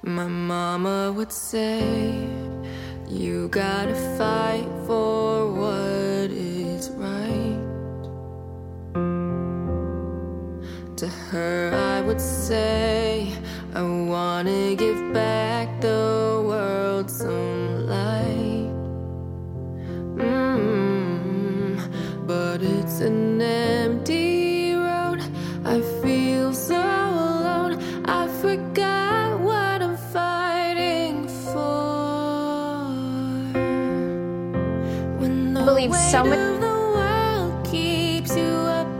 [0.00, 1.80] My mama would say,
[3.08, 7.60] You gotta fight for what is right.
[10.96, 12.91] To her, I would say,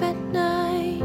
[0.00, 1.02] at night.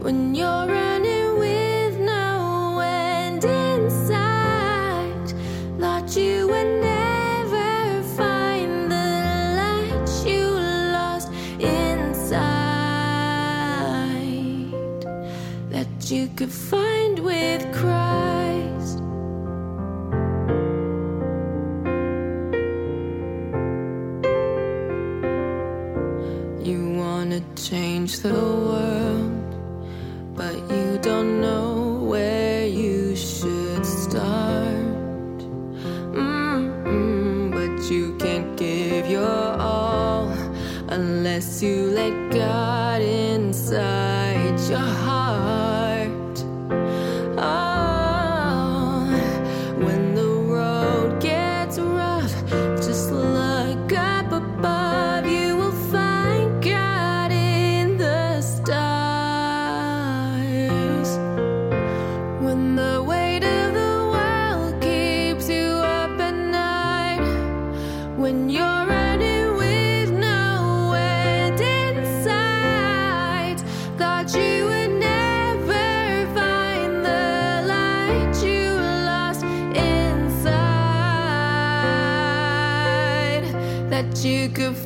[0.00, 5.34] When you're running with no end in sight,
[5.78, 9.08] thought you would never find the
[9.60, 10.46] light you
[10.96, 11.28] lost
[11.60, 12.32] inside.
[15.68, 16.81] That you could find
[84.24, 84.76] you could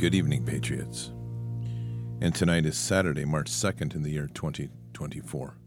[0.00, 1.12] good evening, Patriots.
[2.22, 5.58] And tonight is Saturday, March 2nd in the year 2024.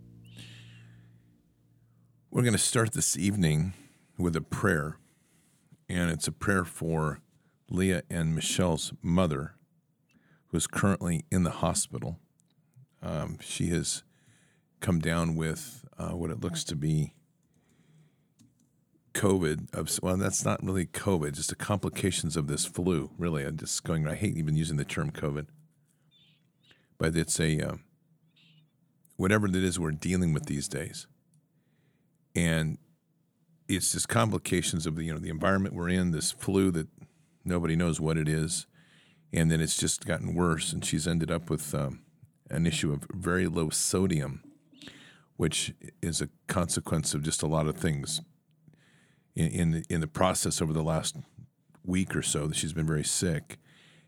[2.32, 3.74] We're going to start this evening
[4.18, 4.98] with a prayer,
[5.88, 7.20] and it's a prayer for
[7.70, 9.54] Leah and Michelle's mother,
[10.48, 12.18] who is currently in the hospital.
[13.04, 14.02] Um, she has
[14.80, 17.14] come down with uh, what it looks to be
[19.14, 19.74] COVID.
[19.74, 23.12] Of, well, that's not really COVID, just the complications of this flu.
[23.18, 24.08] Really, I'm just going.
[24.08, 25.48] I hate even using the term COVID,
[26.98, 27.76] but it's a uh,
[29.18, 31.08] whatever it is we're dealing with these days,
[32.36, 32.78] and
[33.68, 36.12] it's just complications of the you know the environment we're in.
[36.12, 36.88] This flu that
[37.46, 38.66] nobody knows what it is,
[39.32, 40.74] and then it's just gotten worse.
[40.74, 42.02] And she's ended up with um,
[42.50, 44.44] an issue of very low sodium,
[45.38, 48.22] which is a consequence of just a lot of things
[49.36, 51.16] in in the, in the process over the last
[51.84, 53.58] week or so that she's been very sick,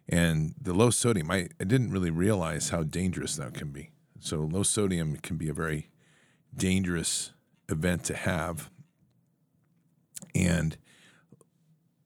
[0.08, 1.32] and the low sodium.
[1.32, 3.92] I, I didn't really realize how dangerous that can be.
[4.20, 5.90] So low sodium can be a very
[6.56, 7.32] dangerous
[7.70, 8.70] event to have,
[10.34, 10.78] and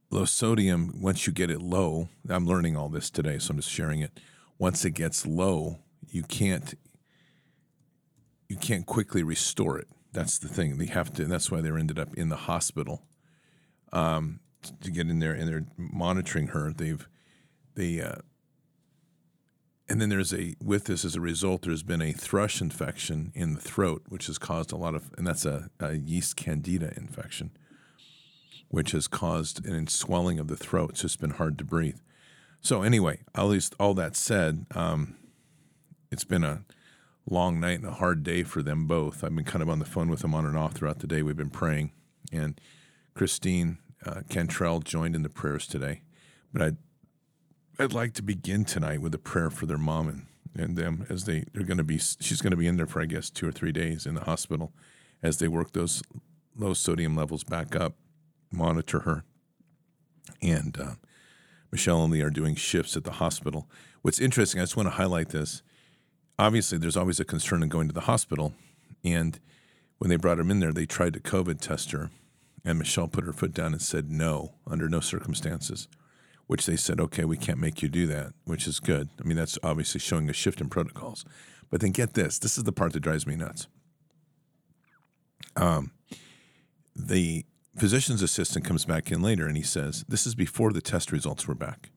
[0.10, 2.10] low sodium once you get it low.
[2.28, 4.20] I'm learning all this today, so I'm just sharing it.
[4.58, 5.80] Once it gets low,
[6.10, 6.74] you can't
[8.48, 9.88] you can't quickly restore it.
[10.12, 10.78] That's the thing.
[10.78, 11.26] They have to.
[11.26, 13.04] That's why they're ended up in the hospital
[13.92, 14.40] um,
[14.82, 16.74] to get in there, and they're monitoring her.
[16.74, 17.08] They've
[17.76, 18.18] they uh,
[19.90, 21.64] and then there's a with this as a result.
[21.64, 25.26] There's been a thrush infection in the throat, which has caused a lot of, and
[25.26, 27.52] that's a, a yeast candida infection,
[28.68, 30.92] which has caused an swelling of the throat.
[30.92, 31.98] It's just been hard to breathe.
[32.62, 35.16] So anyway, at least all that said, um,
[36.12, 36.64] it's been a
[37.28, 39.24] long night and a hard day for them both.
[39.24, 41.24] I've been kind of on the phone with them on and off throughout the day.
[41.24, 41.92] We've been praying,
[42.32, 42.60] and
[43.14, 46.02] Christine uh, Cantrell joined in the prayers today.
[46.54, 46.78] But I'd
[47.82, 51.26] I'd like to begin tonight with a prayer for their mom and, and them as
[51.26, 51.98] they they're going to be.
[51.98, 54.26] She's going to be in there for I guess two or three days in the
[54.26, 54.74] hospital
[55.22, 56.02] as they work those
[56.58, 57.96] low sodium levels back up,
[58.52, 59.24] monitor her,
[60.42, 60.96] and uh,
[61.72, 63.70] Michelle and Lee are doing shifts at the hospital.
[64.02, 65.62] What's interesting, I just want to highlight this.
[66.38, 68.54] Obviously, there's always a concern in going to the hospital,
[69.04, 69.40] and
[69.98, 72.10] when they brought him in there, they tried to COVID test her,
[72.66, 75.88] and Michelle put her foot down and said no, under no circumstances.
[76.48, 79.10] Which they said, okay, we can't make you do that, which is good.
[79.20, 81.24] I mean, that's obviously showing a shift in protocols.
[81.70, 83.68] But then get this this is the part that drives me nuts.
[85.56, 85.92] Um,
[86.96, 87.46] the
[87.78, 91.48] physician's assistant comes back in later and he says, This is before the test results
[91.48, 91.92] were back.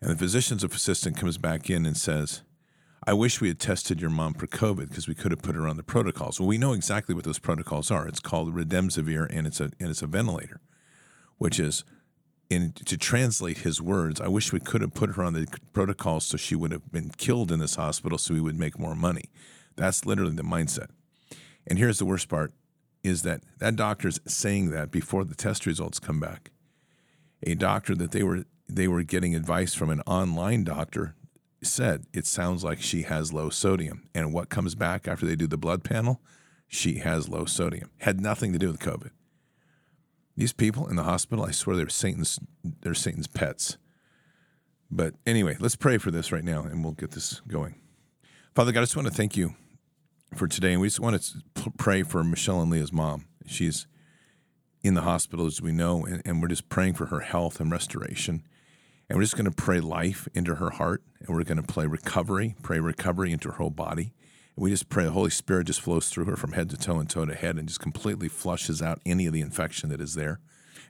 [0.00, 2.42] And the physician's assistant comes back in and says,
[3.06, 5.68] I wish we had tested your mom for COVID because we could have put her
[5.68, 6.40] on the protocols.
[6.40, 8.08] Well, we know exactly what those protocols are.
[8.08, 10.60] It's called Remdesivir and it's a and it's a ventilator,
[11.36, 11.84] which is
[12.50, 16.26] in to translate his words, I wish we could have put her on the protocols
[16.26, 19.24] so she would have been killed in this hospital so we would make more money.
[19.76, 20.88] That's literally the mindset.
[21.66, 22.52] And here's the worst part
[23.02, 26.50] is that that doctor's saying that before the test results come back.
[27.42, 31.14] A doctor that they were they were getting advice from an online doctor
[31.64, 34.08] said it sounds like she has low sodium.
[34.14, 36.20] And what comes back after they do the blood panel?
[36.68, 37.90] She has low sodium.
[37.98, 39.10] Had nothing to do with COVID.
[40.36, 42.40] These people in the hospital, I swear they're Satan's
[42.82, 43.76] they're Satan's pets.
[44.90, 47.76] But anyway, let's pray for this right now and we'll get this going.
[48.54, 49.54] Father God, I just want to thank you
[50.34, 50.72] for today.
[50.72, 53.26] And we just want to pray for Michelle and Leah's mom.
[53.46, 53.86] She's
[54.82, 57.72] in the hospital, as we know, and, and we're just praying for her health and
[57.72, 58.44] restoration.
[59.08, 61.86] And we're just going to pray life into her heart, and we're going to pray
[61.86, 64.12] recovery, pray recovery into her whole body.
[64.56, 66.98] And we just pray the Holy Spirit just flows through her from head to toe
[66.98, 70.14] and toe to head and just completely flushes out any of the infection that is
[70.14, 70.40] there.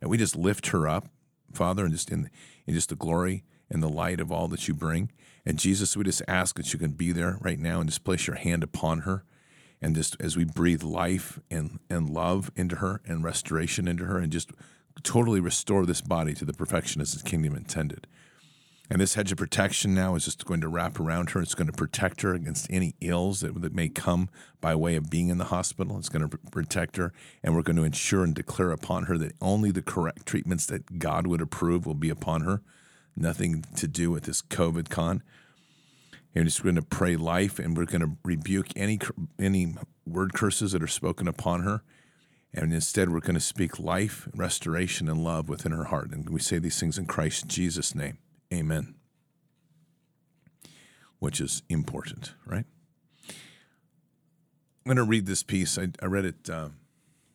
[0.00, 1.08] And we just lift her up,
[1.52, 2.31] Father, and just in,
[2.66, 5.10] in just the glory and the light of all that you bring.
[5.46, 8.26] And Jesus, we just ask that you can be there right now and just place
[8.26, 9.25] your hand upon her
[9.81, 14.19] and just as we breathe life and, and love into her and restoration into her
[14.19, 14.50] and just
[15.02, 18.06] totally restore this body to the perfection as his kingdom intended.
[18.91, 21.41] And this hedge of protection now is just going to wrap around her.
[21.41, 24.29] It's going to protect her against any ills that, may come
[24.61, 25.96] by way of being in the hospital.
[25.96, 27.12] It's going to protect her.
[27.43, 30.99] And we're going to ensure and declare upon her that only the correct treatments that
[30.99, 32.61] God would approve will be upon her.
[33.17, 35.23] Nothing to do with this COVID con
[36.35, 38.99] and just going to pray life, and we're going to rebuke any
[39.38, 39.75] any
[40.06, 41.82] word curses that are spoken upon her,
[42.55, 46.11] and instead we're going to speak life, restoration, and love within her heart.
[46.11, 48.19] And we say these things in Christ Jesus' name,
[48.53, 48.95] Amen.
[51.19, 52.65] Which is important, right?
[53.29, 55.79] I'm going to read this piece.
[55.79, 56.69] I, I read it uh,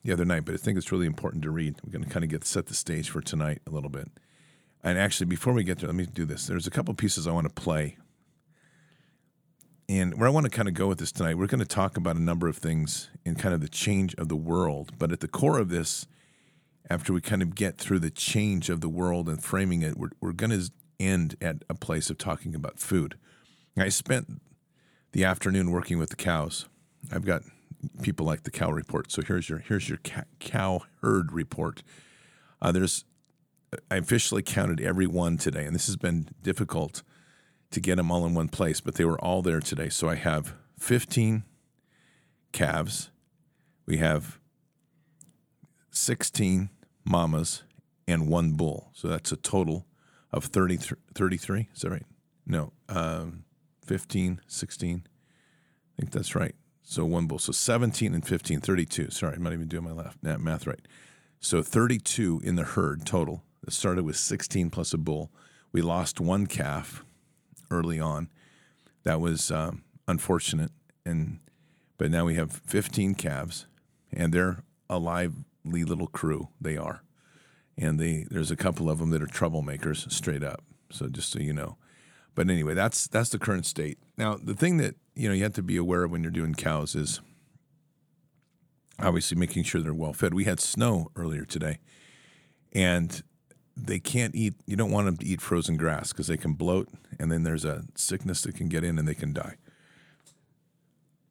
[0.03, 1.75] the other night, but I think it's really important to read.
[1.83, 4.07] We're going to kind of get set the stage for tonight a little bit.
[4.83, 6.45] And actually, before we get there, let me do this.
[6.45, 7.97] There's a couple pieces I want to play
[9.89, 11.97] and where I want to kind of go with this tonight, we're going to talk
[11.97, 14.91] about a number of things in kind of the change of the world.
[14.99, 16.05] But at the core of this,
[16.91, 20.11] after we kind of get through the change of the world and framing it, we're,
[20.21, 23.17] we're going to end at a place of talking about food.
[23.75, 24.41] I spent
[25.11, 26.67] the afternoon working with the cows.
[27.11, 27.41] I've got
[28.03, 29.11] people like the cow report.
[29.11, 29.99] So here's your here's your
[30.39, 31.81] cow herd report.
[32.61, 33.05] Uh, there's
[33.89, 37.03] I officially counted every one today, and this has been difficult
[37.71, 39.89] to get them all in one place, but they were all there today.
[39.89, 41.43] So I have 15
[42.51, 43.11] calves.
[43.85, 44.39] We have
[45.91, 46.69] 16
[47.03, 47.63] mamas
[48.07, 48.89] and one bull.
[48.93, 49.85] So that's a total
[50.31, 50.79] of 30,
[51.13, 51.69] 33.
[51.73, 52.05] Is that right?
[52.45, 53.43] No, um,
[53.85, 55.03] 15, 16.
[55.05, 56.55] I think that's right.
[56.81, 57.39] So one bull.
[57.39, 59.11] So 17 and 15, 32.
[59.11, 60.87] Sorry, I'm not even doing my math right.
[61.39, 63.43] So 32 in the herd total.
[63.65, 65.31] It started with 16 plus a bull.
[65.71, 67.03] We lost one calf
[67.71, 68.29] early on.
[69.03, 70.71] That was um, unfortunate,
[71.05, 71.39] and
[71.97, 73.65] but now we have 15 calves,
[74.11, 76.49] and they're a lively little crew.
[76.59, 77.03] They are,
[77.77, 80.63] and they there's a couple of them that are troublemakers, straight up.
[80.91, 81.77] So just so you know,
[82.35, 83.99] but anyway, that's that's the current state.
[84.17, 86.55] Now the thing that you know you have to be aware of when you're doing
[86.55, 87.21] cows is
[89.01, 90.33] obviously making sure they're well fed.
[90.33, 91.79] We had snow earlier today,
[92.73, 93.23] and
[93.85, 94.55] they can't eat.
[94.65, 97.65] You don't want them to eat frozen grass because they can bloat, and then there's
[97.65, 99.55] a sickness that can get in and they can die.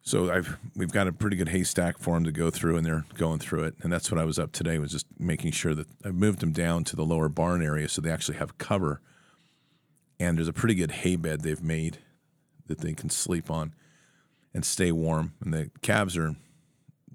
[0.03, 3.05] So I've we've got a pretty good haystack for them to go through, and they're
[3.15, 3.75] going through it.
[3.83, 6.53] And that's what I was up today was just making sure that I moved them
[6.53, 9.01] down to the lower barn area so they actually have cover.
[10.21, 11.99] And there's a pretty good hay bed they've made
[12.67, 13.75] that they can sleep on.
[14.55, 15.35] and stay warm.
[15.41, 16.35] And the calves are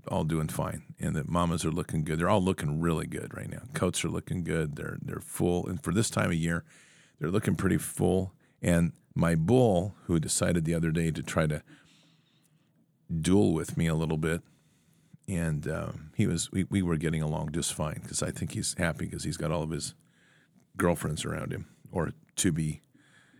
[0.07, 2.19] all doing fine, and the mamas are looking good.
[2.19, 3.63] They're all looking really good right now.
[3.73, 4.75] Coats are looking good.
[4.75, 6.63] They're they're full, and for this time of year,
[7.19, 8.33] they're looking pretty full.
[8.61, 11.61] And my bull, who decided the other day to try to
[13.21, 14.41] duel with me a little bit,
[15.27, 18.75] and um, he was we, we were getting along just fine because I think he's
[18.77, 19.93] happy because he's got all of his
[20.77, 22.81] girlfriends around him, or to be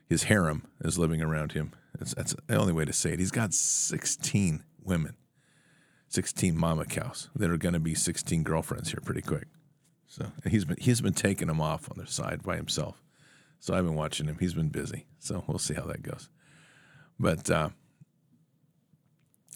[0.09, 1.73] his harem is living around him.
[1.97, 3.19] That's, that's the only way to say it.
[3.19, 5.15] He's got 16 women,
[6.13, 9.47] 16 mama cows that are going to be 16 girlfriends here pretty quick.
[10.05, 13.01] So and he's been he's been taking them off on their side by himself.
[13.59, 14.37] So I've been watching him.
[14.39, 15.07] He's been busy.
[15.17, 16.29] So we'll see how that goes.
[17.19, 17.69] But uh,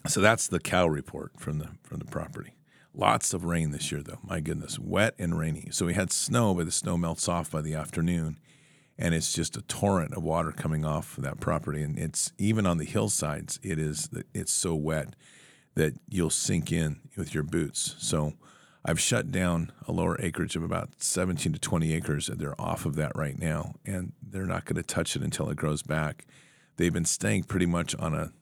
[0.08, 2.54] so that's the cow report from the from the property.
[2.92, 4.18] Lots of rain this year, though.
[4.24, 5.68] My goodness, wet and rainy.
[5.70, 8.40] So we had snow, but the snow melts off by the afternoon,
[8.98, 11.82] and it's just a torrent of water coming off that property.
[11.82, 13.60] And it's even on the hillsides.
[13.62, 15.14] It is it's so wet
[15.78, 17.94] that you'll sink in with your boots.
[17.98, 18.32] So
[18.84, 22.84] I've shut down a lower acreage of about 17 to 20 acres, and they're off
[22.84, 26.26] of that right now, and they're not going to touch it until it grows back.
[26.78, 28.32] They've been staying pretty much on a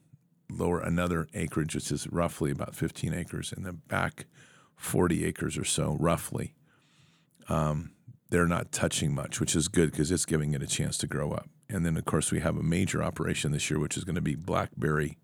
[0.48, 4.24] lower another acreage, which is roughly about 15 acres, and the back
[4.76, 6.54] 40 acres or so, roughly.
[7.50, 7.90] Um,
[8.30, 11.32] they're not touching much, which is good because it's giving it a chance to grow
[11.32, 11.50] up.
[11.68, 14.22] And then, of course, we have a major operation this year, which is going to
[14.22, 15.18] be blackberry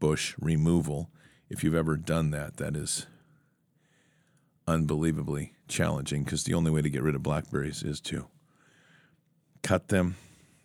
[0.00, 1.10] bush removal.
[1.48, 3.06] If you've ever done that, that is
[4.66, 8.26] unbelievably challenging because the only way to get rid of blackberries is to
[9.62, 10.16] cut them.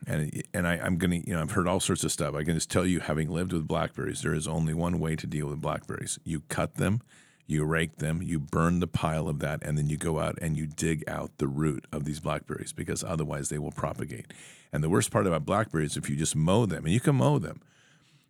[0.08, 2.34] And and I, I'm gonna you know I've heard all sorts of stuff.
[2.34, 5.28] I can just tell you, having lived with blackberries, there is only one way to
[5.28, 6.20] deal with blackberries.
[6.24, 7.02] You cut them,
[7.46, 10.56] you rake them, you burn the pile of that, and then you go out and
[10.56, 14.34] you dig out the root of these blackberries because otherwise they will propagate.
[14.72, 17.40] And the worst part about blackberries, if you just mow them, and you can mow
[17.40, 17.62] them,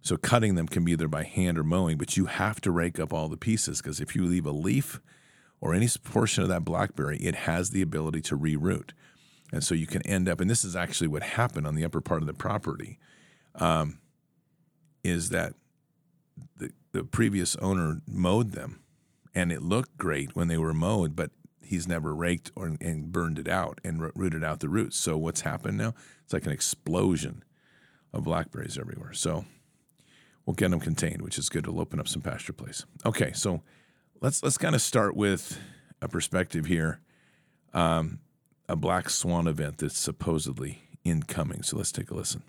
[0.02, 3.00] so cutting them can be either by hand or mowing, but you have to rake
[3.00, 5.02] up all the pieces because if you leave a leaf
[5.62, 8.92] or any portion of that blackberry, it has the ability to reroot.
[9.52, 12.02] And so you can end up, and this is actually what happened on the upper
[12.02, 13.00] part of the property,
[13.56, 14.00] um,
[15.04, 15.54] is that
[16.58, 18.82] the, the previous owner mowed them
[19.36, 23.38] and it looked great when they were mowed, but he's never raked or and burned
[23.38, 24.98] it out and rooted out the roots.
[24.98, 25.94] So what's happened now?
[26.24, 27.44] It's like an explosion
[28.14, 29.14] of blackberries everywhere.
[29.14, 29.46] So
[30.50, 31.66] we'll get them contained, which is good.
[31.66, 32.84] It'll open up some pasture place.
[33.06, 33.62] Okay, so
[34.20, 35.60] let's let's kind of start with
[36.02, 37.02] a perspective here.
[37.72, 38.18] Um,
[38.68, 41.62] a black swan event that's supposedly incoming.
[41.62, 42.42] So let's take a listen.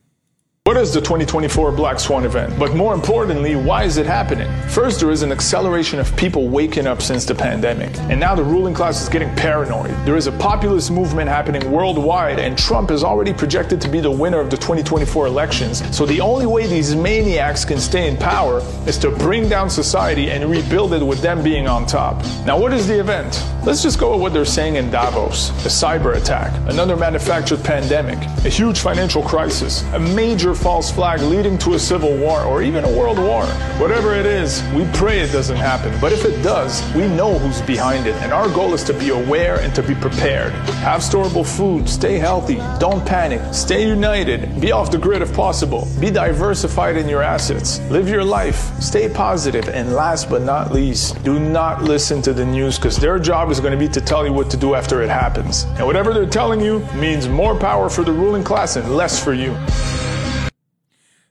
[0.70, 2.56] What is the 2024 Black Swan event?
[2.56, 4.48] But more importantly, why is it happening?
[4.68, 7.92] First, there is an acceleration of people waking up since the pandemic.
[8.02, 9.90] And now the ruling class is getting paranoid.
[10.06, 14.12] There is a populist movement happening worldwide, and Trump is already projected to be the
[14.12, 15.82] winner of the 2024 elections.
[15.90, 20.30] So the only way these maniacs can stay in power is to bring down society
[20.30, 22.24] and rebuild it with them being on top.
[22.46, 23.44] Now, what is the event?
[23.66, 28.18] Let's just go with what they're saying in Davos a cyber attack, another manufactured pandemic,
[28.44, 32.84] a huge financial crisis, a major false flag leading to a civil war or even
[32.84, 33.46] a world war.
[33.80, 35.96] Whatever it is, we pray it doesn't happen.
[36.00, 38.14] But if it does, we know who's behind it.
[38.16, 40.52] And our goal is to be aware and to be prepared.
[40.84, 45.88] Have storable food, stay healthy, don't panic, stay united, be off the grid if possible,
[45.98, 51.22] be diversified in your assets, live your life, stay positive, and last but not least,
[51.24, 54.26] do not listen to the news because their job is going to be to tell
[54.26, 55.64] you what to do after it happens.
[55.78, 59.32] And whatever they're telling you means more power for the ruling class and less for
[59.32, 59.56] you.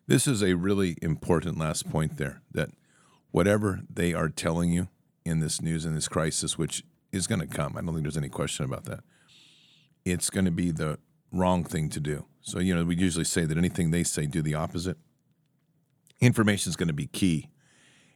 [0.09, 2.71] This is a really important last point there that
[3.29, 4.87] whatever they are telling you
[5.23, 8.17] in this news, in this crisis, which is going to come, I don't think there's
[8.17, 9.01] any question about that,
[10.03, 10.97] it's going to be the
[11.31, 12.25] wrong thing to do.
[12.41, 14.97] So, you know, we usually say that anything they say, do the opposite.
[16.19, 17.51] Information is going to be key,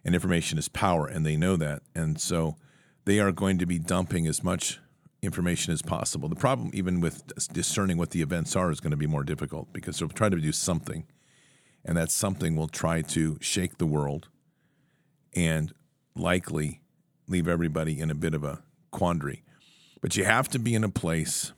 [0.03, 1.83] and information is power, and they know that.
[1.93, 2.55] And so
[3.05, 4.79] they are going to be dumping as much
[5.21, 6.27] information as possible.
[6.27, 7.21] The problem, even with
[7.53, 10.37] discerning what the events are, is going to be more difficult because they'll try to
[10.37, 11.05] do something
[11.85, 14.29] and that something will try to shake the world
[15.35, 15.73] and
[16.15, 16.81] likely
[17.27, 19.43] leave everybody in a bit of a quandary.
[20.01, 21.53] But you have to be in a place,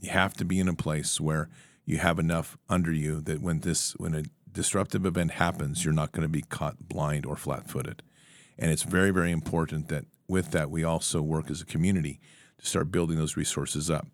[0.00, 1.48] you have to be in a place where
[1.84, 6.12] you have enough under you that when this when a disruptive event happens, you're not
[6.12, 8.02] going to be caught blind or flat-footed.
[8.58, 12.20] And it's very, very important that with that we also work as a community
[12.58, 14.06] to start building those resources up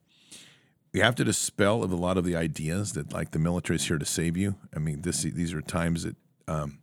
[0.92, 3.86] we have to dispel of a lot of the ideas that like the military is
[3.86, 4.56] here to save you.
[4.74, 6.16] I mean, this these are times that
[6.46, 6.78] um,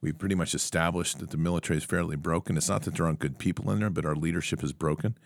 [0.00, 2.56] we pretty much established that the military is fairly broken.
[2.56, 5.18] It's not that there aren't good people in there, but our leadership is broken,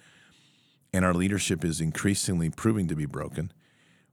[0.93, 3.53] and our leadership is increasingly proving to be broken.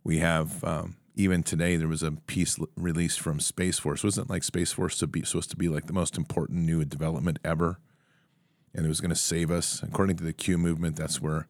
[0.04, 4.04] We have um, even today there was a piece released from Space Force.
[4.04, 7.40] Wasn't like Space Force to be supposed to be like the most important new development
[7.46, 7.80] ever,
[8.76, 9.82] and it was going to save us.
[9.82, 11.48] According to the Q movement, that's where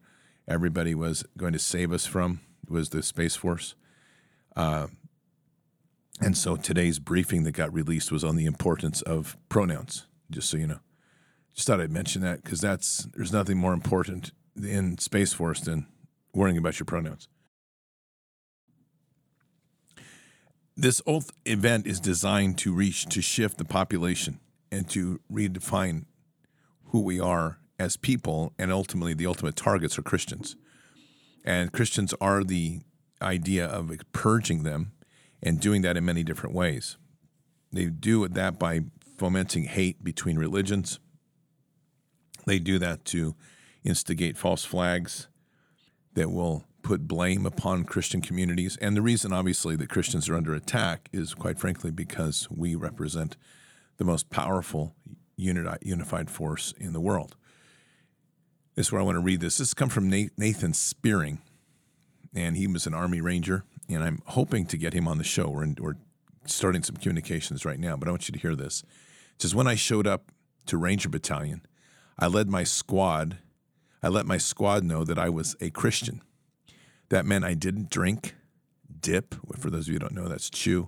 [0.47, 3.75] everybody was going to save us from was the Space Force.
[4.55, 4.88] Uh,
[6.21, 10.07] and so today's briefing that got released was on the importance of pronouns.
[10.29, 10.79] Just so you know,
[11.55, 15.88] just thought I'd mention that because that's there's nothing more important in Space Force than
[16.33, 17.27] worrying about your pronouns.
[20.75, 24.39] This oath event is designed to reach to shift the population
[24.71, 26.05] and to redefine
[26.85, 30.55] who we are as people, and ultimately the ultimate targets are Christians.
[31.43, 32.81] And Christians are the
[33.22, 34.91] idea of purging them
[35.41, 36.98] and doing that in many different ways.
[37.72, 38.81] They do that by
[39.17, 41.00] fomenting hate between religions.
[42.46, 43.36] They do that to
[43.84, 45.27] instigate false flags
[46.13, 48.77] that will put blame upon Christian communities.
[48.81, 53.36] And the reason, obviously, that Christians are under attack is, quite frankly, because we represent
[53.98, 54.96] the most powerful
[55.38, 57.36] unified force in the world.
[58.79, 59.57] This is where I want to read this.
[59.57, 61.39] This comes from Nathan Spearing,
[62.33, 65.50] and he was an Army Ranger, and I'm hoping to get him on the show.
[65.50, 65.98] We're, in, we're
[66.45, 68.86] starting some communications right now, but I want you to hear this.
[69.36, 70.31] It says, When I showed up
[70.67, 71.65] to Ranger Battalion,
[72.17, 73.39] I led my squad.
[74.01, 76.21] I let my squad know that I was a Christian.
[77.09, 78.33] That meant I didn't drink,
[79.01, 80.88] dip, for those of you who don't know, that's chew,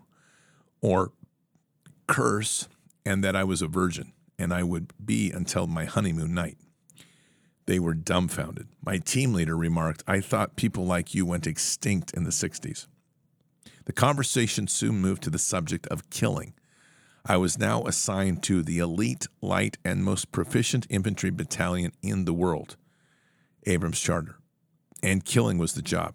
[0.80, 1.12] or
[2.08, 2.70] curse,
[3.06, 6.58] and that I was a virgin and I would be until my honeymoon night.
[7.72, 8.68] They were dumbfounded.
[8.86, 12.88] My team leader remarked, I thought people like you went extinct in the 60s.
[13.86, 16.54] The conversation soon moved to the subject of killing.
[17.26, 22.34] I was now assigned to the elite, light, and most proficient infantry battalion in the
[22.34, 22.76] world,
[23.66, 24.36] Abrams Charter
[25.02, 26.14] and killing was the job.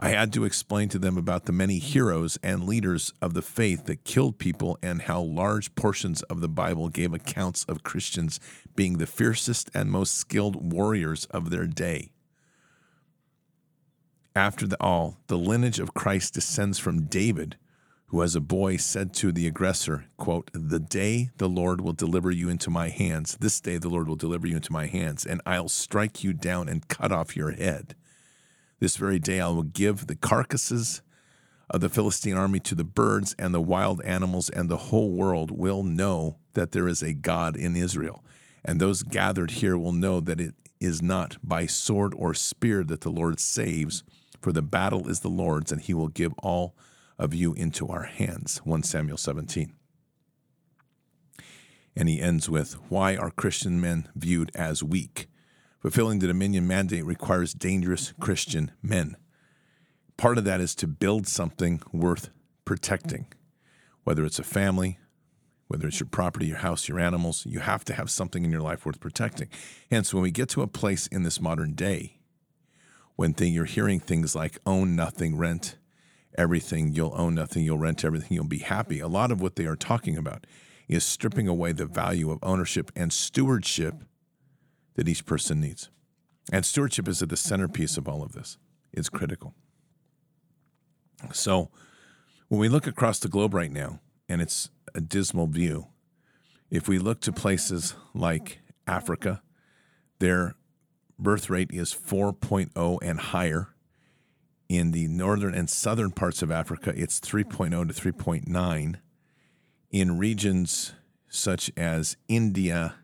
[0.00, 3.86] I had to explain to them about the many heroes and leaders of the faith
[3.86, 8.38] that killed people and how large portions of the Bible gave accounts of Christians
[8.76, 12.12] being the fiercest and most skilled warriors of their day.
[14.36, 17.56] After the all, the lineage of Christ descends from David,
[18.06, 22.30] who as a boy said to the aggressor, quote, "The day the Lord will deliver
[22.30, 25.42] you into my hands, this day the Lord will deliver you into my hands, and
[25.44, 27.96] I'll strike you down and cut off your head.
[28.80, 31.02] This very day I will give the carcasses
[31.70, 35.50] of the Philistine army to the birds and the wild animals, and the whole world
[35.50, 38.24] will know that there is a God in Israel.
[38.64, 43.00] And those gathered here will know that it is not by sword or spear that
[43.00, 44.04] the Lord saves,
[44.40, 46.76] for the battle is the Lord's, and he will give all
[47.18, 48.58] of you into our hands.
[48.64, 49.72] 1 Samuel 17.
[51.96, 55.26] And he ends with Why are Christian men viewed as weak?
[55.80, 59.16] Fulfilling the Dominion mandate requires dangerous Christian men.
[60.16, 62.30] Part of that is to build something worth
[62.64, 63.26] protecting,
[64.02, 64.98] whether it's a family,
[65.68, 68.60] whether it's your property, your house, your animals, you have to have something in your
[68.60, 69.48] life worth protecting.
[69.88, 72.18] Hence, when we get to a place in this modern day
[73.14, 75.76] when thing, you're hearing things like own nothing, rent
[76.36, 78.98] everything, you'll own nothing, you'll rent everything, you'll be happy.
[78.98, 80.46] A lot of what they are talking about
[80.88, 83.94] is stripping away the value of ownership and stewardship
[84.98, 85.90] that each person needs.
[86.50, 88.58] And stewardship is at the centerpiece of all of this.
[88.92, 89.54] It's critical.
[91.32, 91.70] So
[92.48, 95.86] when we look across the globe right now, and it's a dismal view,
[96.68, 98.58] if we look to places like
[98.88, 99.40] Africa,
[100.18, 100.56] their
[101.16, 103.68] birth rate is 4.0 and higher
[104.68, 108.96] in the northern and southern parts of Africa, it's 3.0 to 3.9.
[109.92, 110.92] In regions
[111.28, 112.96] such as India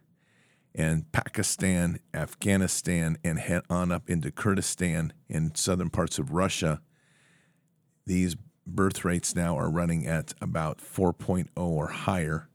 [0.75, 6.81] and Pakistan, Afghanistan, and head on up into Kurdistan and southern parts of Russia,
[8.07, 12.49] these birth rates now are running at about 4.0 or higher.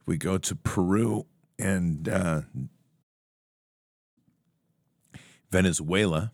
[0.00, 1.26] If we go to Peru
[1.58, 2.42] and uh,
[5.50, 6.32] Venezuela,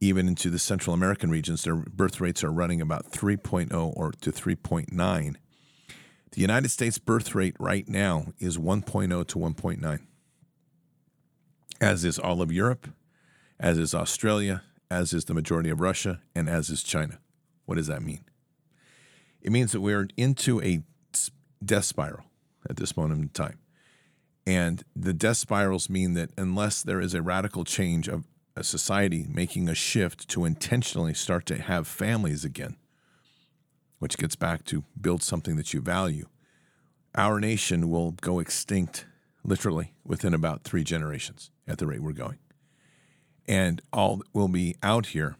[0.00, 4.30] even into the Central American regions, their birth rates are running about 3.0 or to
[4.30, 5.36] 3.9.
[6.32, 10.00] The United States birth rate right now is 1.0 to 1.9,
[11.80, 12.88] as is all of Europe,
[13.58, 17.18] as is Australia, as is the majority of Russia, and as is China.
[17.64, 18.24] What does that mean?
[19.40, 20.82] It means that we're into a
[21.64, 22.24] death spiral
[22.68, 23.58] at this moment in time.
[24.46, 29.26] And the death spirals mean that unless there is a radical change of a society
[29.28, 32.76] making a shift to intentionally start to have families again,
[33.98, 36.26] which gets back to build something that you value,
[37.14, 39.06] our nation will go extinct
[39.44, 42.38] literally within about three generations at the rate we're going.
[43.46, 45.36] And all that will be out here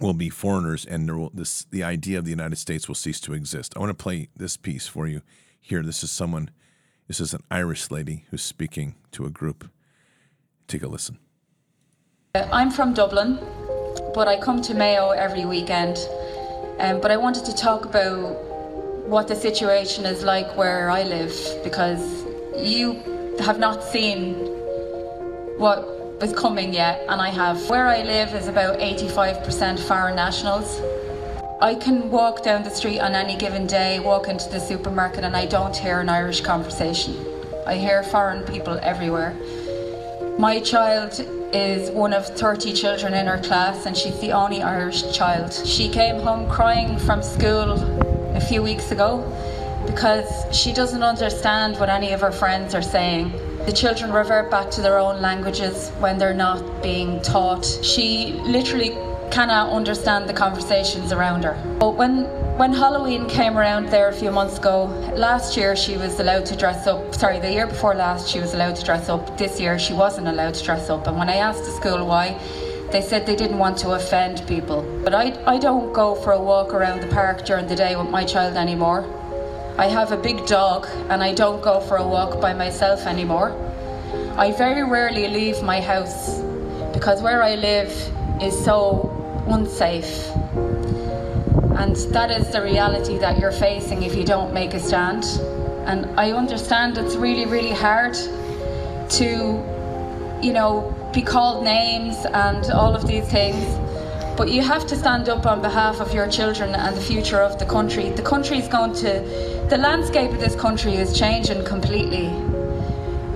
[0.00, 3.32] will be foreigners, and will, this the idea of the United States will cease to
[3.32, 3.74] exist.
[3.76, 5.22] I want to play this piece for you
[5.60, 5.82] here.
[5.82, 6.50] This is someone.
[7.06, 9.70] This is an Irish lady who's speaking to a group.
[10.66, 11.18] Take a listen.
[12.34, 13.38] I'm from Dublin,
[14.14, 15.96] but I come to Mayo every weekend.
[16.78, 18.34] Um, but I wanted to talk about
[19.06, 22.24] what the situation is like where I live because
[22.56, 22.94] you
[23.40, 24.34] have not seen
[25.58, 27.68] what is coming yet, and I have.
[27.68, 30.80] Where I live is about 85% foreign nationals.
[31.60, 35.36] I can walk down the street on any given day, walk into the supermarket, and
[35.36, 37.14] I don't hear an Irish conversation.
[37.66, 39.34] I hear foreign people everywhere.
[40.38, 41.12] My child
[41.54, 45.52] is one of 30 children in her class and she's the only Irish child.
[45.52, 47.72] She came home crying from school
[48.34, 49.22] a few weeks ago
[49.86, 53.30] because she doesn't understand what any of her friends are saying.
[53.66, 57.64] The children revert back to their own languages when they're not being taught.
[57.82, 58.90] She literally
[59.30, 61.54] cannot understand the conversations around her.
[61.78, 62.24] But when
[62.56, 64.84] when Halloween came around there a few months ago,
[65.16, 67.12] last year she was allowed to dress up.
[67.12, 69.36] Sorry, the year before last she was allowed to dress up.
[69.36, 71.08] This year she wasn't allowed to dress up.
[71.08, 72.38] And when I asked the school why,
[72.92, 74.82] they said they didn't want to offend people.
[75.02, 78.08] But I, I don't go for a walk around the park during the day with
[78.08, 79.02] my child anymore.
[79.76, 83.50] I have a big dog and I don't go for a walk by myself anymore.
[84.36, 86.38] I very rarely leave my house
[86.92, 87.90] because where I live
[88.40, 89.10] is so
[89.48, 90.33] unsafe.
[91.76, 95.24] And that is the reality that you're facing if you don't make a stand.
[95.86, 99.26] And I understand it's really, really hard to,
[100.40, 103.64] you know, be called names and all of these things.
[104.36, 107.58] But you have to stand up on behalf of your children and the future of
[107.58, 108.10] the country.
[108.10, 112.26] The country is going to, the landscape of this country is changing completely.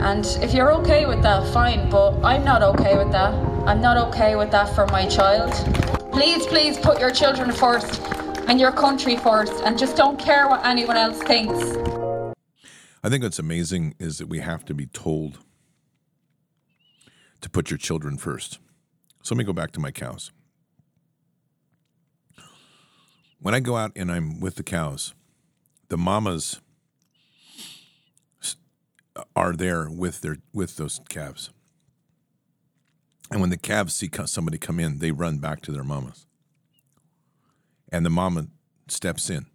[0.01, 3.35] And if you're okay with that, fine, but I'm not okay with that.
[3.67, 5.53] I'm not okay with that for my child.
[6.13, 8.01] Please, please put your children first
[8.49, 11.77] and your country first and just don't care what anyone else thinks.
[13.05, 15.39] I think what's amazing is that we have to be told
[17.43, 18.59] to put your children first.
[19.23, 20.33] So let me go back to my cows.
[23.41, 25.15] When I go out and I'm with the cows,
[25.89, 26.61] the mamas
[29.37, 31.51] are there with their with those calves.
[33.31, 36.28] And when the calves see somebody come in, they run back to their mamas.
[37.91, 38.49] And the mama
[38.89, 39.47] steps in.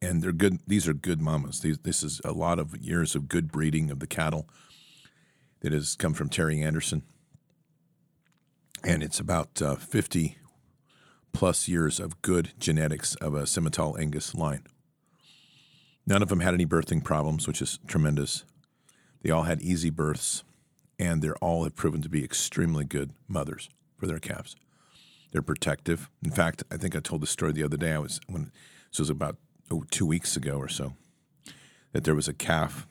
[0.00, 0.60] And they're good.
[0.66, 1.60] These are good mamas.
[1.60, 4.48] These, this is a lot of years of good breeding of the cattle
[5.60, 7.02] that has come from Terry Anderson.
[8.84, 10.38] And it's about uh, 50
[11.32, 14.62] plus years of good genetics of a Simmental Angus line.
[16.06, 18.44] None of them had any birthing problems, which is tremendous.
[19.22, 20.44] They all had easy births,
[20.98, 24.54] and they're all have proven to be extremely good mothers for their calves.
[25.32, 26.08] They're protective.
[26.24, 27.92] In fact, I think I told the story the other day.
[27.92, 28.52] I was when
[28.90, 29.36] this was about
[29.70, 30.94] oh, two weeks ago or so
[31.92, 32.86] that there was a calf,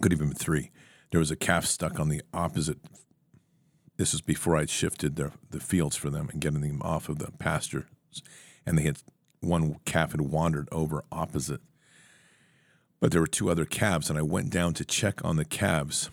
[0.00, 0.70] could even be three.
[1.10, 2.78] There was a calf stuck on the opposite.
[3.96, 7.18] This is before I'd shifted the the fields for them and getting them off of
[7.18, 7.84] the pastures,
[8.66, 8.98] and they had
[9.40, 11.60] one calf had wandered over opposite.
[13.00, 16.10] But there were two other calves, and I went down to check on the calves,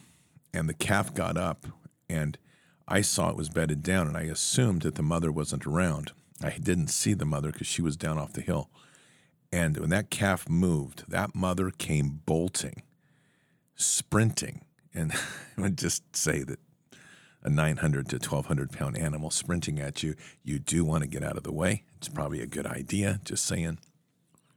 [0.53, 1.67] and the calf got up,
[2.09, 2.37] and
[2.91, 6.11] I saw it was bedded down, and I assumed that the mother wasn't around.
[6.41, 8.71] I didn't see the mother because she was down off the hill.
[9.51, 12.81] And when that calf moved, that mother came bolting,
[13.75, 14.61] sprinting.
[14.91, 15.11] And
[15.57, 16.59] I would just say that
[17.43, 21.37] a 900 to 1200 pound animal sprinting at you, you do want to get out
[21.37, 21.83] of the way.
[21.97, 23.77] It's probably a good idea, just saying.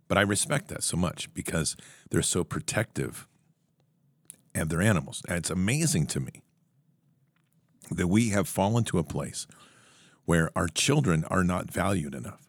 [0.08, 1.76] But I respect that so much because
[2.10, 3.28] they're so protective
[4.54, 5.22] of their animals.
[5.28, 6.42] And it's amazing to me
[7.90, 9.46] that we have fallen to a place
[10.24, 12.48] where our children are not valued enough.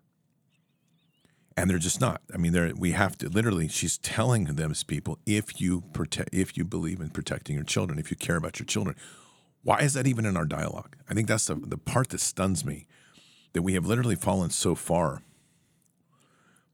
[1.55, 2.21] And they're just not.
[2.33, 3.67] I mean, we have to literally.
[3.67, 8.09] She's telling them people, if you protect, if you believe in protecting your children, if
[8.09, 8.95] you care about your children,
[9.61, 10.95] why is that even in our dialogue?
[11.09, 12.87] I think that's the, the part that stuns me
[13.53, 15.21] that we have literally fallen so far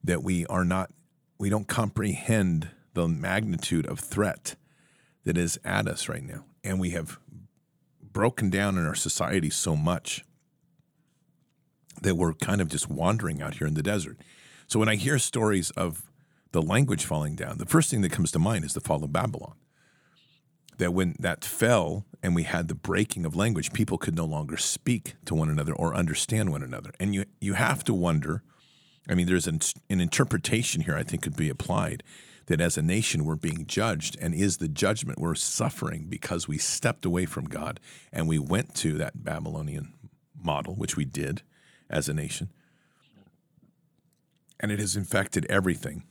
[0.03, 0.91] that we are not,
[1.37, 4.55] we don't comprehend the magnitude of threat
[5.25, 6.45] that is at us right now.
[6.63, 7.19] And we have
[8.19, 10.25] broken down in our society so much
[12.01, 14.17] that we're kind of just wandering out here in the desert.
[14.67, 16.03] So when I hear stories of
[16.51, 19.13] the language falling down, the first thing that comes to mind is the fall of
[19.13, 19.55] Babylon
[20.79, 24.57] that when that fell and we had the breaking of language, people could no longer
[24.57, 26.91] speak to one another or understand one another.
[26.99, 28.43] And you you have to wonder.
[29.07, 32.03] I mean, there's an, an interpretation here I think could be applied
[32.49, 36.57] that as a nation we're being judged, and is the judgment we're suffering because we
[36.57, 37.79] stepped away from God
[38.11, 39.93] and we went to that Babylonian
[40.43, 41.43] model, which we did,
[41.89, 42.49] as a nation.
[44.59, 46.03] And it has infected everything.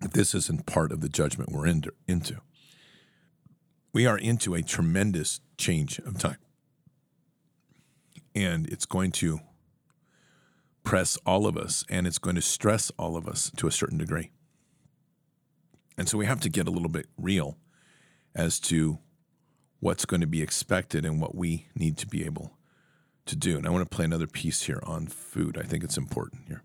[0.00, 2.40] This isn't part of the judgment we're into.
[3.92, 6.38] We are into a tremendous change of time.
[8.34, 9.40] And it's going to
[10.84, 13.98] press all of us and it's going to stress all of us to a certain
[13.98, 14.30] degree.
[15.98, 17.58] And so we have to get a little bit real
[18.34, 18.98] as to
[19.80, 22.56] what's going to be expected and what we need to be able
[23.26, 23.58] to do.
[23.58, 25.58] And I want to play another piece here on food.
[25.58, 26.62] I think it's important here.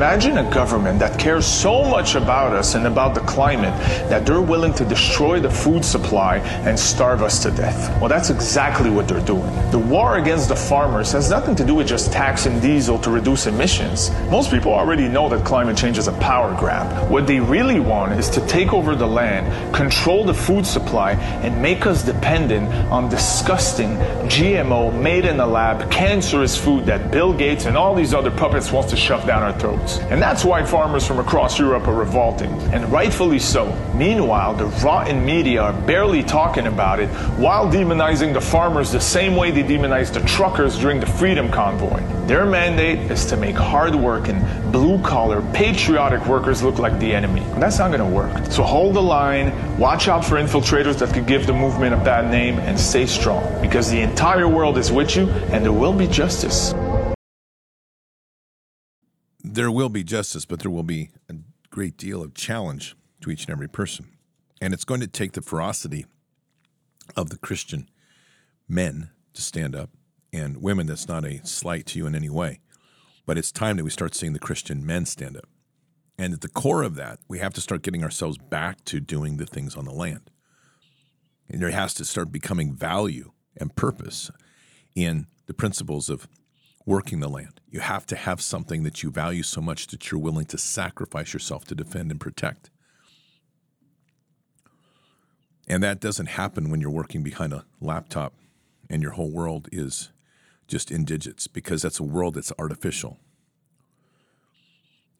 [0.00, 4.40] Imagine a government that cares so much about us and about the climate that they're
[4.40, 8.00] willing to destroy the food supply and starve us to death.
[8.00, 9.52] Well, that's exactly what they're doing.
[9.70, 13.46] The war against the farmers has nothing to do with just taxing diesel to reduce
[13.46, 14.10] emissions.
[14.30, 17.10] Most people already know that climate change is a power grab.
[17.10, 21.12] What they really want is to take over the land, control the food supply,
[21.44, 23.98] and make us dependent on disgusting
[24.30, 28.72] GMO, made in a lab, cancerous food that Bill Gates and all these other puppets
[28.72, 29.89] wants to shove down our throats.
[29.98, 33.74] And that's why farmers from across Europe are revolting, and rightfully so.
[33.94, 39.36] Meanwhile, the rotten media are barely talking about it while demonizing the farmers the same
[39.36, 42.02] way they demonized the truckers during the Freedom Convoy.
[42.26, 47.42] Their mandate is to make hardworking, blue collar, patriotic workers look like the enemy.
[47.42, 48.52] And that's not going to work.
[48.52, 52.30] So hold the line, watch out for infiltrators that could give the movement a bad
[52.30, 56.06] name, and stay strong because the entire world is with you and there will be
[56.06, 56.72] justice
[59.54, 61.34] there will be justice, but there will be a
[61.70, 64.06] great deal of challenge to each and every person.
[64.60, 66.06] And it's going to take the ferocity
[67.16, 67.88] of the Christian
[68.68, 69.90] men to stand up
[70.32, 70.86] and women.
[70.86, 72.60] That's not a slight to you in any way,
[73.26, 75.48] but it's time that we start seeing the Christian men stand up.
[76.18, 79.38] And at the core of that, we have to start getting ourselves back to doing
[79.38, 80.30] the things on the land.
[81.48, 84.30] And there has to start becoming value and purpose
[84.94, 86.28] in the principles of
[86.86, 87.60] working the land.
[87.68, 91.32] You have to have something that you value so much that you're willing to sacrifice
[91.32, 92.70] yourself to defend and protect.
[95.68, 98.34] And that doesn't happen when you're working behind a laptop
[98.88, 100.10] and your whole world is
[100.66, 103.18] just in digits because that's a world that's artificial.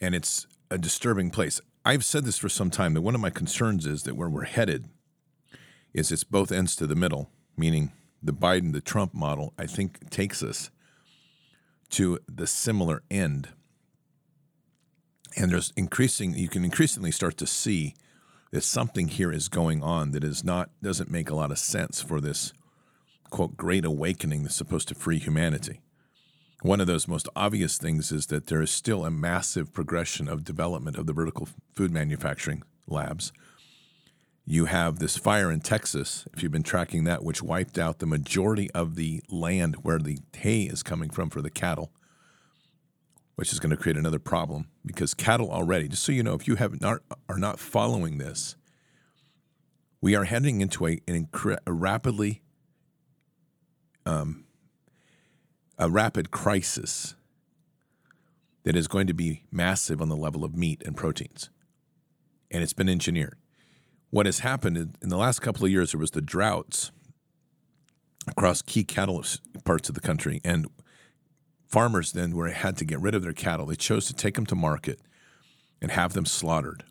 [0.00, 1.60] And it's a disturbing place.
[1.84, 4.44] I've said this for some time that one of my concerns is that where we're
[4.44, 4.88] headed
[5.94, 7.92] is it's both ends to the middle, meaning
[8.22, 10.70] the Biden, the Trump model, I think takes us
[11.90, 13.48] to the similar end.
[15.36, 17.94] And there's increasing, you can increasingly start to see
[18.50, 22.02] that something here is going on that is not, doesn't make a lot of sense
[22.02, 22.52] for this
[23.30, 25.80] quote, great awakening that's supposed to free humanity.
[26.62, 30.44] One of those most obvious things is that there is still a massive progression of
[30.44, 33.32] development of the vertical food manufacturing labs.
[34.50, 38.06] You have this fire in Texas, if you've been tracking that, which wiped out the
[38.06, 41.92] majority of the land where the hay is coming from for the cattle,
[43.36, 46.48] which is going to create another problem because cattle already, just so you know, if
[46.48, 48.56] you have not, are not following this,
[50.00, 52.42] we are heading into a, an incre- a rapidly
[54.04, 54.46] um,
[55.78, 57.14] a rapid crisis
[58.64, 61.50] that is going to be massive on the level of meat and proteins.
[62.50, 63.36] And it's been engineered
[64.10, 66.90] what has happened in the last couple of years, there was the droughts
[68.26, 69.24] across key cattle
[69.64, 70.66] parts of the country, and
[71.68, 73.66] farmers then were had to get rid of their cattle.
[73.66, 75.00] They chose to take them to market
[75.80, 76.84] and have them slaughtered,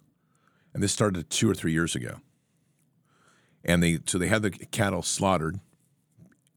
[0.73, 2.17] and this started two or three years ago.
[3.63, 5.59] And they so they had the cattle slaughtered,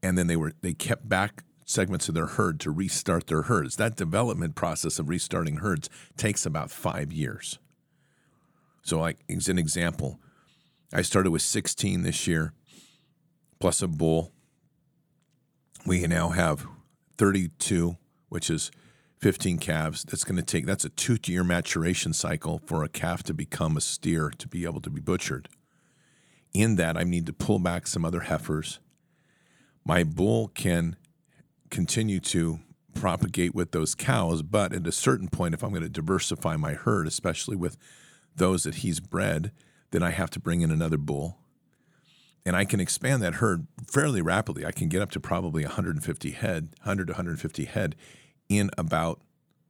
[0.01, 3.75] and then they were they kept back segments of their herd to restart their herds.
[3.75, 7.59] That development process of restarting herds takes about five years.
[8.83, 10.19] So, like as an example,
[10.95, 12.53] I started with 16 this year,
[13.59, 14.31] plus a bull.
[15.87, 16.67] We now have
[17.17, 17.97] 32,
[18.29, 18.69] which is
[19.17, 20.03] 15 calves.
[20.03, 23.75] That's going to take, that's a two year maturation cycle for a calf to become
[23.75, 25.49] a steer to be able to be butchered.
[26.53, 28.79] In that, I need to pull back some other heifers.
[29.83, 30.95] My bull can
[31.71, 32.59] continue to
[32.93, 36.73] propagate with those cows, but at a certain point, if I'm going to diversify my
[36.73, 37.77] herd, especially with
[38.35, 39.51] those that he's bred,
[39.93, 41.37] then I have to bring in another bull.
[42.45, 44.65] And I can expand that herd fairly rapidly.
[44.65, 47.95] I can get up to probably 150 head, 100 to 150 head
[48.49, 49.21] in about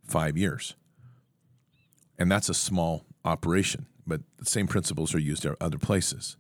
[0.08, 0.76] five years.
[2.18, 6.38] And that's a small operation, but the same principles are used at other places.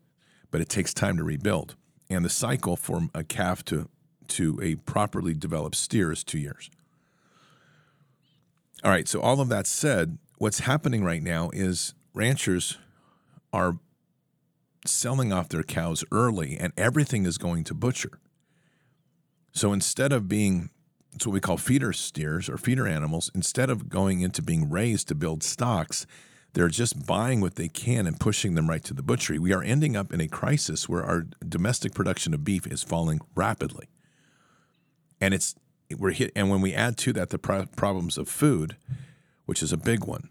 [0.49, 1.75] But it takes time to rebuild.
[2.09, 3.89] And the cycle from a calf to,
[4.29, 6.71] to a properly developed steer is two years.
[8.81, 12.77] All right, so all of that said, what's happening right now is ranchers
[13.53, 13.77] are
[14.85, 18.19] selling off their cows early and everything is going to butcher.
[19.53, 20.71] So instead of being
[21.13, 23.29] it's what we call feeder steers or feeder animals.
[23.35, 26.05] Instead of going into being raised to build stocks,
[26.53, 29.39] they're just buying what they can and pushing them right to the butchery.
[29.39, 33.21] We are ending up in a crisis where our domestic production of beef is falling
[33.35, 33.89] rapidly.
[35.21, 35.55] And it's
[35.95, 38.77] we're hit and when we add to that the pro- problems of food,
[39.45, 40.29] which is a big one.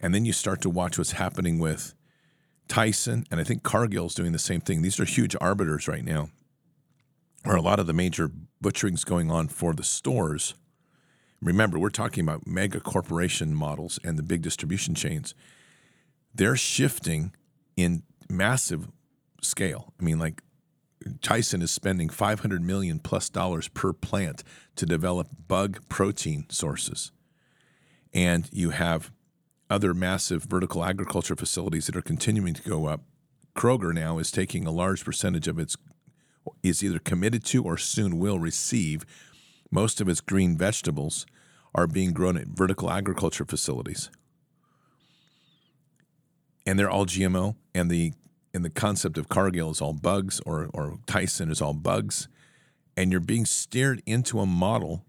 [0.00, 1.94] And then you start to watch what's happening with
[2.70, 4.80] Tyson and I think Cargill's doing the same thing.
[4.80, 6.30] These are huge arbiters right now.
[7.44, 8.30] Where a lot of the major
[8.60, 10.54] butchering's going on for the stores
[11.42, 15.34] Remember, we're talking about mega corporation models and the big distribution chains.
[16.34, 17.32] They're shifting
[17.76, 18.88] in massive
[19.40, 19.94] scale.
[19.98, 20.42] I mean, like
[21.22, 24.44] Tyson is spending 500 million plus dollars per plant
[24.76, 27.10] to develop bug protein sources.
[28.12, 29.10] And you have
[29.70, 33.02] other massive vertical agriculture facilities that are continuing to go up.
[33.56, 35.76] Kroger now is taking a large percentage of its
[36.62, 39.04] is either committed to or soon will receive
[39.70, 41.26] most of its green vegetables
[41.74, 44.10] are being grown at vertical agriculture facilities.
[46.66, 48.12] And they're all GMO and the
[48.52, 52.28] and the concept of Cargill is all bugs or or Tyson is all bugs
[52.96, 55.04] and you're being steered into a model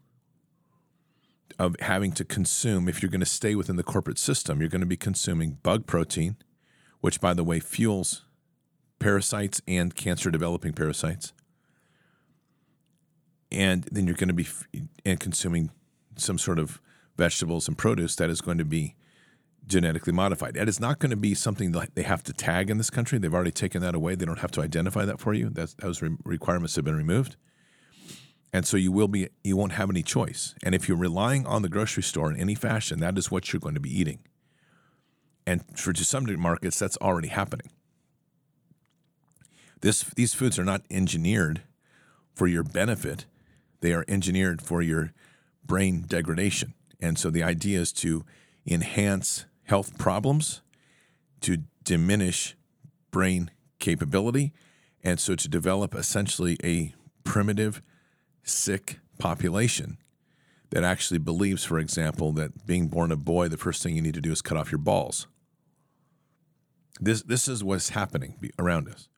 [1.62, 4.82] of having to consume if you're going to stay within the corporate system you're going
[4.82, 6.36] to be consuming bug protein
[7.02, 8.26] which by the way fuels
[9.00, 11.34] parasites and cancer developing parasites
[13.52, 14.48] and then you're going to be
[15.06, 15.72] and consuming
[16.16, 16.82] some sort of
[17.18, 18.96] vegetables and produce that is going to be
[19.68, 20.56] genetically modified.
[20.56, 23.20] That is not going to be something that they have to tag in this country.
[23.20, 24.16] They've already taken that away.
[24.16, 25.50] They don't have to identify that for you.
[25.50, 27.36] That's, those re- requirements have been removed.
[28.54, 30.56] And so you will be you won't have any choice.
[30.64, 33.60] And if you're relying on the grocery store in any fashion, that is what you're
[33.60, 34.20] going to be eating.
[35.48, 37.72] And for to some markets, that's already happening.
[39.82, 41.62] This these foods are not engineered
[42.34, 43.26] for your benefit
[43.82, 45.12] they are engineered for your
[45.66, 46.74] brain degradation.
[47.02, 48.24] And so the idea is to
[48.66, 50.62] enhance health problems,
[51.42, 52.56] to diminish
[53.10, 54.54] brain capability,
[55.04, 57.82] and so to develop essentially a primitive,
[58.44, 59.98] sick population
[60.72, 64.14] that actually believes, for example, that being born a boy, the first thing you need
[64.14, 65.28] to do is cut off your balls.
[67.00, 69.10] This, this is what's happening around us.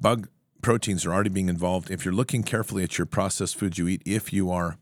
[0.00, 0.28] Bug
[0.62, 1.90] proteins are already being involved.
[1.90, 4.78] If you're looking carefully at your processed foods you eat, if you are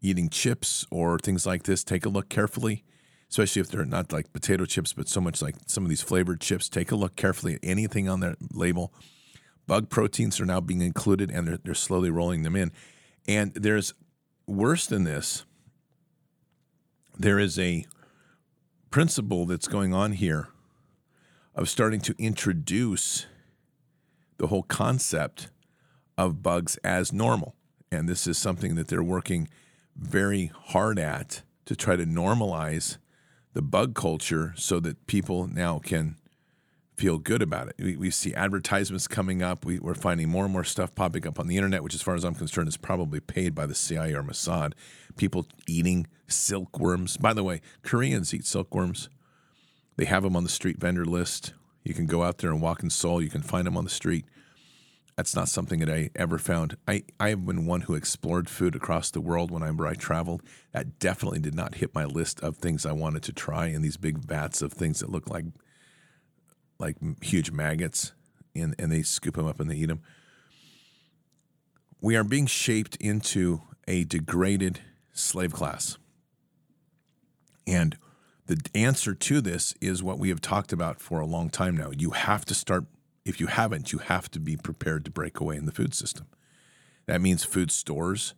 [0.00, 2.84] eating chips or things like this, take a look carefully,
[3.30, 6.40] especially if they're not like potato chips, but so much like some of these flavored
[6.40, 6.68] chips.
[6.68, 8.92] Take a look carefully at anything on that label.
[9.68, 12.72] Bug proteins are now being included and they're, they're slowly rolling them in.
[13.28, 13.94] And there's
[14.46, 15.44] worse than this,
[17.16, 17.84] there is a
[18.90, 20.48] principle that's going on here
[21.54, 23.26] of starting to introduce
[24.38, 25.50] the whole concept
[26.16, 27.54] of bugs as normal.
[27.92, 29.48] And this is something that they're working
[29.94, 32.96] very hard at to try to normalize
[33.52, 36.16] the bug culture so that people now can
[36.98, 37.76] feel good about it.
[37.78, 39.64] We, we see advertisements coming up.
[39.64, 42.16] We, are finding more and more stuff popping up on the internet, which, as far
[42.16, 44.72] as I'm concerned, is probably paid by the CIA or Mossad.
[45.16, 47.16] People eating silkworms.
[47.16, 49.08] By the way, Koreans eat silkworms.
[49.96, 51.54] They have them on the street vendor list.
[51.84, 53.22] You can go out there and walk in Seoul.
[53.22, 54.26] You can find them on the street.
[55.16, 56.76] That's not something that I ever found.
[56.86, 60.42] I, I have been one who explored food across the world whenever I traveled.
[60.72, 63.96] That definitely did not hit my list of things I wanted to try in these
[63.96, 65.46] big vats of things that look like
[66.78, 68.12] like huge maggots,
[68.54, 70.02] and, and they scoop them up and they eat them.
[72.00, 74.80] We are being shaped into a degraded
[75.12, 75.98] slave class.
[77.66, 77.96] And
[78.46, 81.90] the answer to this is what we have talked about for a long time now.
[81.96, 82.84] You have to start,
[83.24, 86.26] if you haven't, you have to be prepared to break away in the food system.
[87.06, 88.34] That means food stores.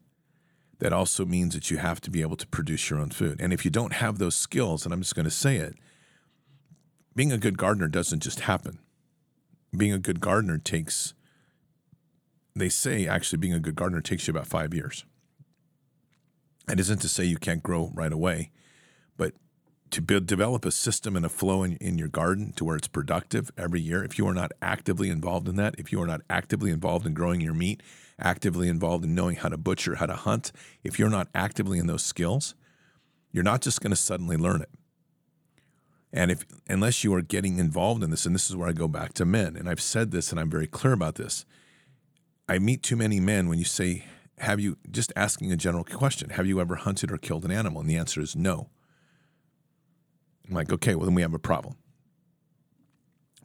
[0.78, 3.40] That also means that you have to be able to produce your own food.
[3.40, 5.74] And if you don't have those skills, and I'm just going to say it,
[7.14, 8.78] being a good gardener doesn't just happen.
[9.76, 11.14] Being a good gardener takes,
[12.54, 15.04] they say actually, being a good gardener takes you about five years.
[16.66, 18.50] That isn't to say you can't grow right away,
[19.16, 19.34] but
[19.90, 22.88] to build, develop a system and a flow in, in your garden to where it's
[22.88, 26.20] productive every year, if you are not actively involved in that, if you are not
[26.30, 27.82] actively involved in growing your meat,
[28.18, 30.52] actively involved in knowing how to butcher, how to hunt,
[30.84, 32.54] if you're not actively in those skills,
[33.32, 34.70] you're not just going to suddenly learn it.
[36.12, 38.88] And if unless you are getting involved in this, and this is where I go
[38.88, 41.44] back to men, and I've said this and I'm very clear about this.
[42.48, 44.04] I meet too many men when you say,
[44.38, 47.80] Have you just asking a general question, have you ever hunted or killed an animal?
[47.80, 48.70] And the answer is no.
[50.48, 51.76] I'm like, okay, well, then we have a problem.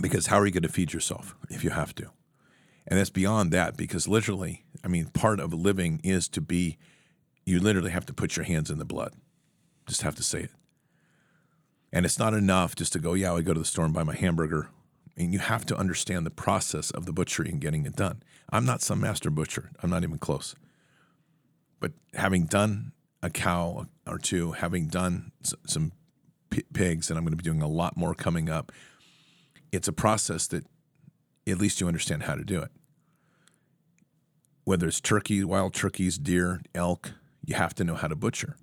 [0.01, 2.09] Because how are you going to feed yourself if you have to?
[2.87, 6.77] And that's beyond that because literally, I mean, part of living is to be
[7.45, 9.13] you literally have to put your hands in the blood.
[9.87, 10.49] Just have to say it.
[11.95, 14.03] And it's not enough just to go, yeah, I go to the store and buy
[14.03, 14.67] my hamburger.
[15.17, 18.21] I mean, you have to understand the process of the butchery and getting it done.
[18.49, 19.71] I'm not some master butcher.
[19.81, 20.55] I'm not even close.
[21.79, 22.91] But having done
[23.23, 25.31] a cow or two, having done
[25.65, 25.93] some
[26.73, 28.73] pigs, and I'm going to be doing a lot more coming up,
[29.71, 30.65] it's a process that
[31.47, 32.71] at least you understand how to do it.
[34.65, 37.13] Whether it's turkey, wild turkeys, deer, elk,
[37.45, 38.57] you have to know how to butcher.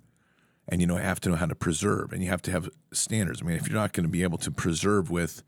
[0.67, 3.41] And you know, have to know how to preserve, and you have to have standards.
[3.41, 5.43] I mean, if you're not going to be able to preserve with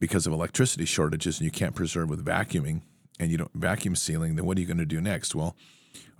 [0.00, 2.82] because of electricity shortages and you can't preserve with vacuuming
[3.20, 5.32] and you don't vacuum sealing, then what are you going to do next?
[5.32, 5.54] Well,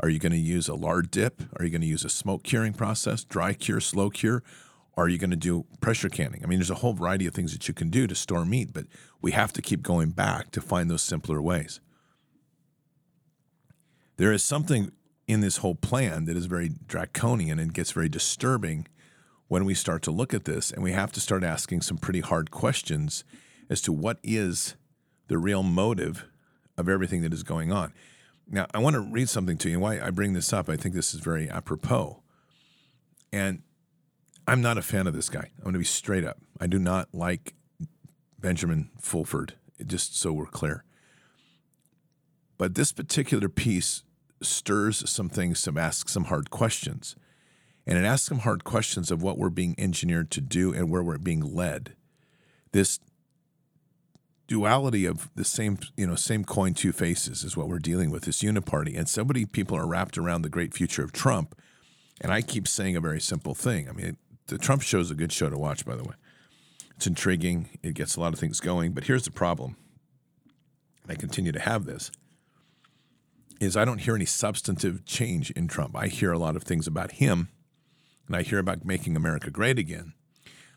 [0.01, 1.43] are you going to use a lard dip?
[1.57, 4.45] Are you going to use a smoke curing process, dry cure, slow cure?
[4.97, 6.43] Are you going to do pressure canning?
[6.45, 8.73] I mean, there's a whole variety of things that you can do to store meat,
[8.73, 8.87] but
[9.21, 11.81] we have to keep going back to find those simpler ways.
[14.17, 14.93] There is something
[15.33, 18.87] in this whole plan that is very draconian and gets very disturbing
[19.49, 22.21] when we start to look at this, and we have to start asking some pretty
[22.21, 23.25] hard questions
[23.69, 24.77] as to what is
[25.29, 26.27] the real motive
[26.79, 27.93] of everything that is going on.
[28.49, 29.79] Now, I want to read something to you.
[29.79, 32.23] Why I bring this up, I think this is very apropos.
[33.33, 33.63] And
[34.47, 35.51] I'm not a fan of this guy.
[35.59, 36.39] I'm going to be straight up.
[36.61, 37.55] I do not like
[38.39, 39.55] Benjamin Fulford,
[39.87, 40.85] just so we're clear.
[42.59, 44.03] But this particular piece
[44.45, 47.17] stirs some things to ask some hard questions.
[47.87, 51.03] And it asks some hard questions of what we're being engineered to do and where
[51.03, 51.95] we're being led.
[52.73, 53.01] This
[54.47, 58.25] duality of the same, you know, same coin, two faces is what we're dealing with,
[58.25, 58.97] this uniparty.
[58.97, 61.59] And so many people are wrapped around the great future of Trump.
[62.21, 63.89] And I keep saying a very simple thing.
[63.89, 64.17] I mean,
[64.47, 66.15] the Trump show is a good show to watch, by the way.
[66.97, 68.93] It's intriguing, it gets a lot of things going.
[68.93, 69.77] But here's the problem.
[71.09, 72.13] I continue to have this
[73.63, 75.97] is I don't hear any substantive change in Trump.
[75.97, 77.49] I hear a lot of things about him,
[78.27, 80.15] and I hear about making America great again.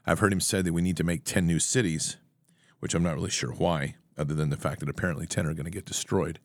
[0.06, 2.18] I've heard him say that we need to make 10 new cities
[2.86, 5.66] which I'm not really sure why, other than the fact that apparently 10 are going
[5.66, 6.40] to get destroyed.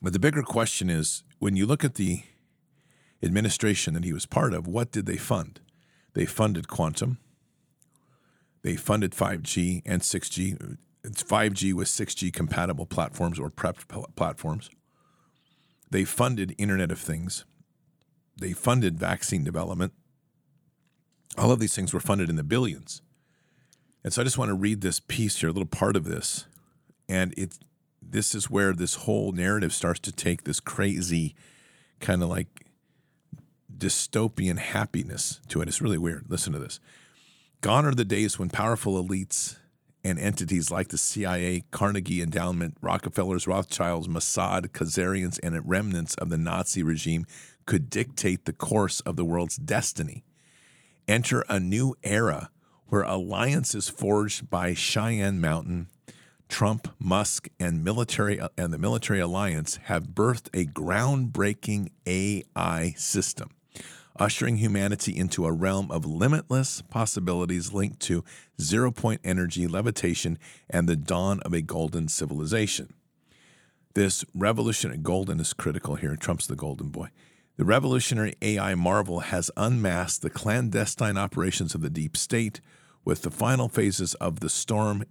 [0.00, 2.22] But the bigger question is when you look at the
[3.22, 5.60] administration that he was part of, what did they fund?
[6.14, 7.18] They funded quantum,
[8.62, 10.78] they funded 5G and 6G.
[11.08, 14.70] It's 5G with 6G compatible platforms or prepped platforms.
[15.90, 17.46] They funded Internet of Things.
[18.38, 19.94] They funded vaccine development.
[21.38, 23.00] All of these things were funded in the billions.
[24.04, 26.46] And so I just want to read this piece here, a little part of this.
[27.08, 27.58] And it
[28.00, 31.34] this is where this whole narrative starts to take this crazy
[32.00, 32.66] kind of like
[33.76, 35.68] dystopian happiness to it.
[35.68, 36.26] It's really weird.
[36.28, 36.80] Listen to this.
[37.60, 39.56] Gone are the days when powerful elites
[40.08, 46.38] and entities like the CIA, Carnegie Endowment, Rockefellers, Rothschilds, Mossad, Khazarians, and remnants of the
[46.38, 47.26] Nazi regime
[47.66, 50.24] could dictate the course of the world's destiny.
[51.06, 52.50] Enter a new era
[52.86, 55.88] where alliances forged by Cheyenne Mountain,
[56.48, 63.50] Trump, Musk, and military and the military alliance have birthed a groundbreaking AI system,
[64.18, 68.24] ushering humanity into a realm of limitless possibilities linked to
[68.60, 70.38] zero point energy, levitation,
[70.68, 72.94] and the dawn of a golden civilization.
[73.94, 76.14] This revolutionary golden is critical here.
[76.16, 77.08] Trump's the golden boy.
[77.56, 82.60] The revolutionary AI marvel has unmasked the clandestine operations of the deep state,
[83.04, 85.02] with the final phases of the Storm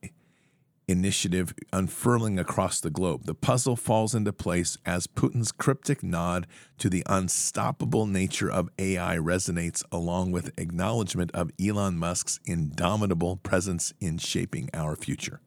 [0.88, 3.26] initiative unfurling across the globe.
[3.26, 9.18] The puzzle falls into place as Putin's cryptic nod to the unstoppable nature of AI
[9.18, 15.42] resonates along with acknowledgement of Elon Musk's indomitable presence in shaping our future.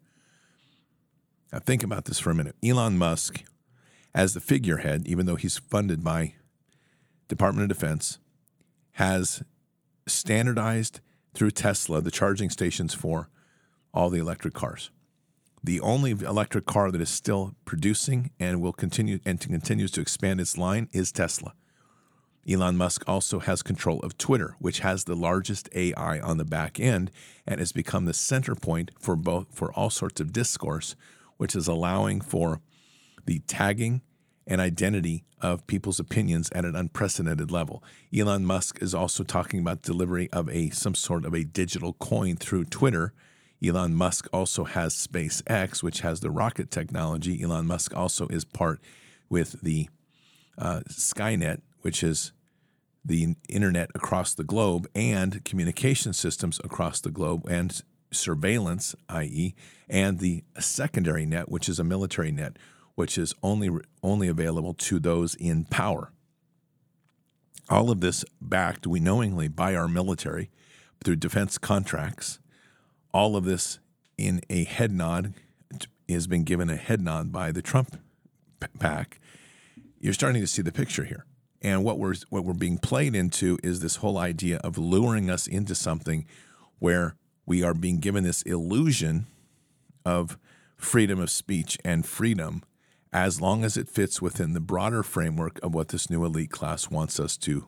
[1.53, 2.57] Now, think about this for a minute.
[2.63, 3.43] Elon Musk,
[4.15, 6.35] as the figurehead, even though he's funded by
[7.29, 8.19] Department of Defense,
[8.93, 9.43] has
[10.07, 11.01] standardized
[11.33, 13.31] through Tesla the charging stations for
[13.95, 14.91] all the electric cars.
[15.63, 20.41] The only electric car that is still producing and will continue and continues to expand
[20.41, 21.55] its line is Tesla.
[22.49, 26.81] Elon Musk also has control of Twitter, which has the largest AI on the back
[26.81, 27.11] end
[27.47, 30.97] and has become the center point for both for all sorts of discourse,
[31.37, 32.61] which is allowing for
[33.27, 34.01] the tagging
[34.47, 37.85] and identity of people's opinions at an unprecedented level.
[38.17, 42.37] Elon Musk is also talking about delivery of a some sort of a digital coin
[42.37, 43.13] through Twitter.
[43.65, 47.43] Elon Musk also has SpaceX, which has the rocket technology.
[47.43, 48.81] Elon Musk also is part
[49.29, 49.89] with the
[50.57, 52.33] uh, Skynet, which is
[53.05, 59.55] the internet across the globe and communication systems across the globe and surveillance, i.e.,
[59.89, 62.57] and the secondary net, which is a military net
[63.01, 63.71] which is only
[64.03, 66.13] only available to those in power.
[67.71, 70.51] All of this backed, we knowingly, by our military
[71.03, 72.40] through defense contracts.
[73.13, 73.79] All of this
[74.17, 75.35] in a head nod
[76.09, 77.99] has been given a head nod by the Trump
[78.79, 79.21] pack.
[79.99, 81.25] You're starting to see the picture here.
[81.63, 85.47] And what we're what we're being played into is this whole idea of luring us
[85.47, 86.27] into something
[86.79, 89.27] where we are being given this illusion
[90.05, 90.39] of
[90.77, 92.63] freedom of speech and freedom
[93.13, 96.91] as long as it fits within the broader framework of what this new elite class
[96.91, 97.67] wants us to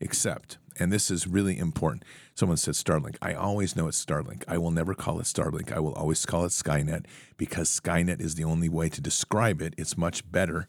[0.00, 0.58] accept.
[0.78, 2.04] And this is really important.
[2.34, 3.16] Someone said Starlink.
[3.20, 4.44] I always know it's Starlink.
[4.46, 5.72] I will never call it Starlink.
[5.72, 7.06] I will always call it Skynet
[7.36, 9.74] because Skynet is the only way to describe it.
[9.76, 10.68] It's much better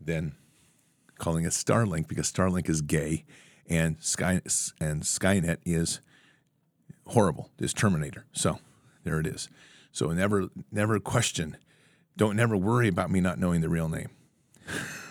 [0.00, 0.36] than
[1.18, 3.24] calling it Starlink because Starlink is gay
[3.68, 4.40] and Sky
[4.80, 6.00] and Skynet is
[7.08, 7.50] horrible.
[7.58, 8.26] Is Terminator.
[8.32, 8.58] So
[9.04, 9.48] there it is.
[9.92, 11.56] So never never question.
[12.16, 14.10] Don't never worry about me not knowing the real name.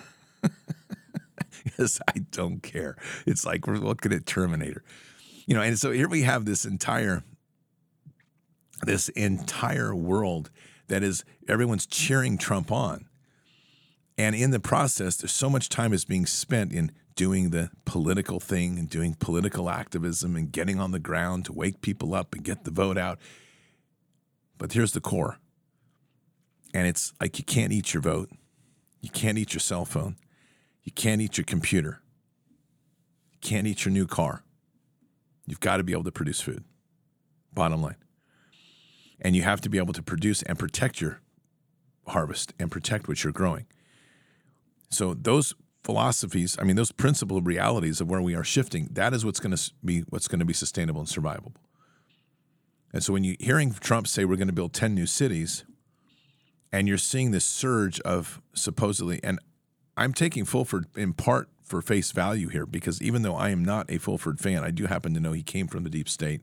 [1.64, 2.96] because I don't care.
[3.26, 4.84] It's like we're looking at Terminator.
[5.46, 7.24] You know, and so here we have this entire
[8.86, 10.50] this entire world
[10.88, 13.06] that is everyone's cheering Trump on.
[14.18, 18.40] And in the process, there's so much time is being spent in doing the political
[18.40, 22.44] thing and doing political activism and getting on the ground to wake people up and
[22.44, 23.20] get the vote out.
[24.58, 25.38] But here's the core.
[26.74, 28.30] And it's like you can't eat your vote.
[29.02, 30.16] You can't eat your cell phone.
[30.84, 32.02] You can't eat your computer.
[33.32, 34.44] You can't eat your new car.
[35.46, 36.64] You've got to be able to produce food.
[37.54, 37.96] Bottom line.
[39.22, 41.22] And you have to be able to produce and protect your
[42.08, 43.66] harvest and protect what you're growing.
[44.90, 49.26] So those philosophies, I mean, those principal realities of where we are shifting, that is
[49.26, 51.54] what's going to be what's going to be sustainable and survivable.
[52.94, 55.66] And so when you're hearing Trump say we're going to build 10 new cities,
[56.72, 59.40] and you're seeing this surge of supposedly, and
[59.96, 63.90] I'm taking Fulford in part for face value here because even though I am not
[63.90, 66.42] a Fulford fan, I do happen to know he came from the deep state.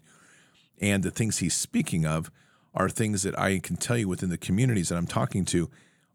[0.80, 2.30] And the things he's speaking of
[2.74, 5.68] are things that I can tell you within the communities that I'm talking to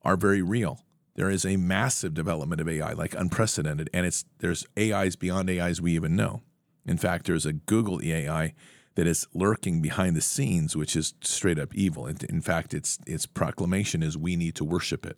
[0.03, 0.81] are very real.
[1.15, 5.81] There is a massive development of AI, like unprecedented, and it's there's AIs beyond AIs
[5.81, 6.41] we even know.
[6.85, 8.53] In fact, there's a Google AI
[8.95, 12.07] that is lurking behind the scenes, which is straight up evil.
[12.07, 15.17] In fact, its its proclamation is we need to worship it.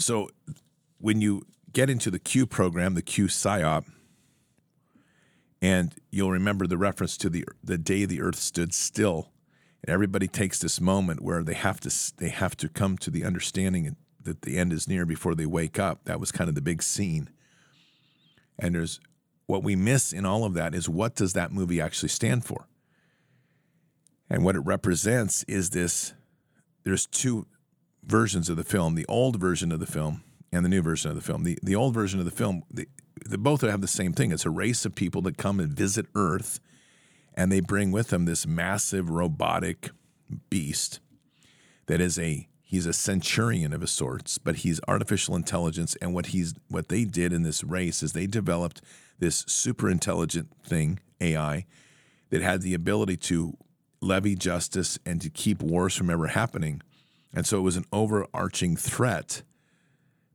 [0.00, 0.30] So
[0.98, 3.84] when you get into the Q program, the Q PSYOP,
[5.62, 9.30] and you'll remember the reference to the the day the earth stood still.
[9.82, 13.24] And everybody takes this moment where they have to they have to come to the
[13.24, 16.04] understanding that the end is near before they wake up.
[16.04, 17.28] That was kind of the big scene.
[18.58, 19.00] And there's
[19.46, 22.68] what we miss in all of that is what does that movie actually stand for?
[24.30, 26.14] And what it represents is this
[26.84, 27.46] there's two
[28.04, 30.22] versions of the film, the old version of the film
[30.52, 31.44] and the new version of the film.
[31.44, 32.86] The the old version of the film, the,
[33.26, 34.32] they both have the same thing.
[34.32, 36.60] It's a race of people that come and visit Earth,
[37.34, 39.90] and they bring with them this massive robotic
[40.48, 41.00] beast
[41.86, 45.96] that is a he's a centurion of a sorts, but he's artificial intelligence.
[46.00, 48.80] And what he's what they did in this race is they developed
[49.18, 51.66] this super intelligent thing, AI,
[52.30, 53.56] that had the ability to
[54.00, 56.80] levy justice and to keep wars from ever happening
[57.32, 59.42] and so it was an overarching threat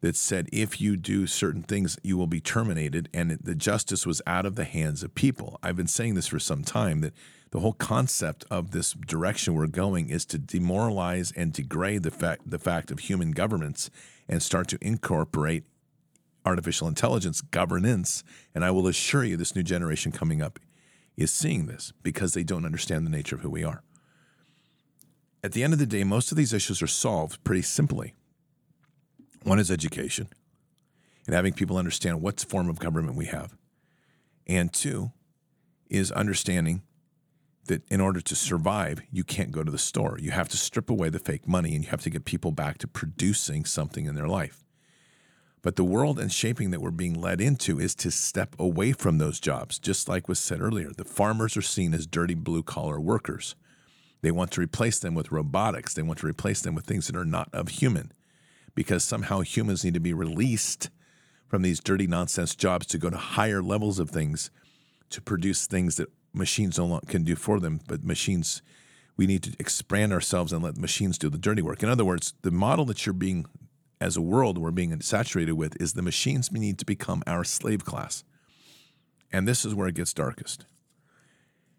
[0.02, 3.10] that said if you do certain things, you will be terminated.
[3.14, 5.60] And the justice was out of the hands of people.
[5.64, 7.14] I've been saying this for some time that
[7.52, 12.50] the whole concept of this direction we're going is to demoralize and degrade the fact,
[12.50, 13.90] the fact of human governments
[14.28, 15.64] and start to incorporate
[16.46, 18.24] artificial intelligence governance.
[18.54, 20.60] And I will assure you, this new generation coming up
[21.18, 23.85] is seeing this because they don't understand the nature of who we are.
[25.46, 28.16] At the end of the day, most of these issues are solved pretty simply.
[29.44, 30.30] One is education
[31.28, 33.56] and having people understand what form of government we have.
[34.48, 35.12] And two
[35.88, 36.82] is understanding
[37.66, 40.18] that in order to survive, you can't go to the store.
[40.20, 42.80] You have to strip away the fake money and you have to get people back
[42.80, 44.64] to producing something in their life.
[45.62, 49.20] But the world and shaping that we're being led into is to step away from
[49.20, 49.78] those jobs.
[49.78, 53.54] Just like was said earlier, the farmers are seen as dirty blue collar workers.
[54.26, 55.94] They want to replace them with robotics.
[55.94, 58.12] They want to replace them with things that are not of human
[58.74, 60.90] because somehow humans need to be released
[61.48, 64.50] from these dirty nonsense jobs to go to higher levels of things
[65.12, 67.82] to produce things that machines can do for them.
[67.88, 68.64] But machines,
[69.16, 71.84] we need to expand ourselves and let machines do the dirty work.
[71.84, 73.46] In other words, the model that you're being,
[74.02, 77.44] as a world, we're being saturated with is the machines we need to become our
[77.44, 78.24] slave class.
[79.32, 80.66] And this is where it gets darkest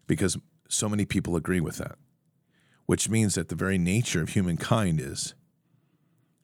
[0.07, 0.37] because
[0.69, 1.97] so many people agree with that
[2.87, 5.35] which means that the very nature of humankind is,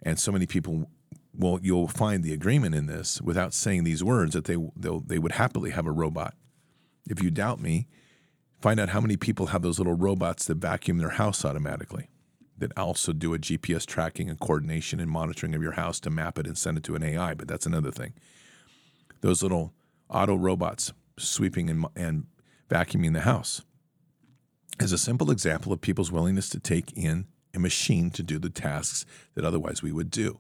[0.04, 0.90] and so many people
[1.34, 5.32] will you'll find the agreement in this without saying these words that they they would
[5.32, 6.36] happily have a robot.
[7.10, 7.88] If you doubt me,
[8.62, 12.10] find out how many people have those little robots that vacuum their house automatically,
[12.58, 16.38] that also do a GPS tracking and coordination and monitoring of your house to map
[16.38, 17.34] it and send it to an AI.
[17.34, 18.14] But that's another thing.
[19.22, 19.74] Those little
[20.10, 22.26] auto robots sweeping and, and
[22.70, 23.62] vacuuming the house
[24.80, 28.50] is a simple example of people's willingness to take in a machine to do the
[28.50, 29.06] tasks
[29.36, 30.40] that otherwise we would do.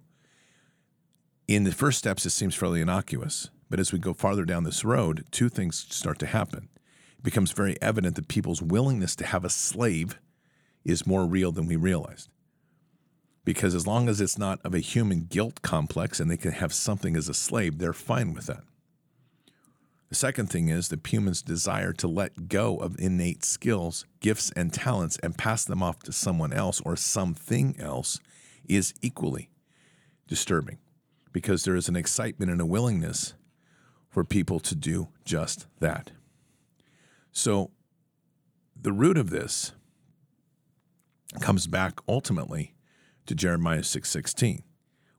[1.47, 4.83] In the first steps, it seems fairly innocuous, but as we go farther down this
[4.83, 6.69] road, two things start to happen.
[7.17, 10.19] It becomes very evident that people's willingness to have a slave
[10.83, 12.29] is more real than we realized.
[13.45, 16.73] Because as long as it's not of a human guilt complex and they can have
[16.73, 18.63] something as a slave, they're fine with that.
[20.13, 24.71] The second thing is the humans' desire to let go of innate skills, gifts, and
[24.71, 28.19] talents and pass them off to someone else or something else
[28.69, 29.49] is equally
[30.27, 30.77] disturbing
[31.31, 33.33] because there is an excitement and a willingness
[34.07, 36.11] for people to do just that.
[37.31, 37.71] So,
[38.79, 39.71] the root of this
[41.41, 42.75] comes back ultimately
[43.25, 44.61] to Jeremiah 6:16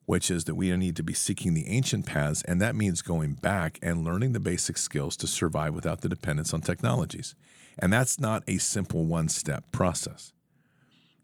[0.06, 3.34] which is that we need to be seeking the ancient paths, and that means going
[3.34, 7.34] back and learning the basic skills to survive without the dependence on technologies.
[7.78, 10.32] And that's not a simple one step process.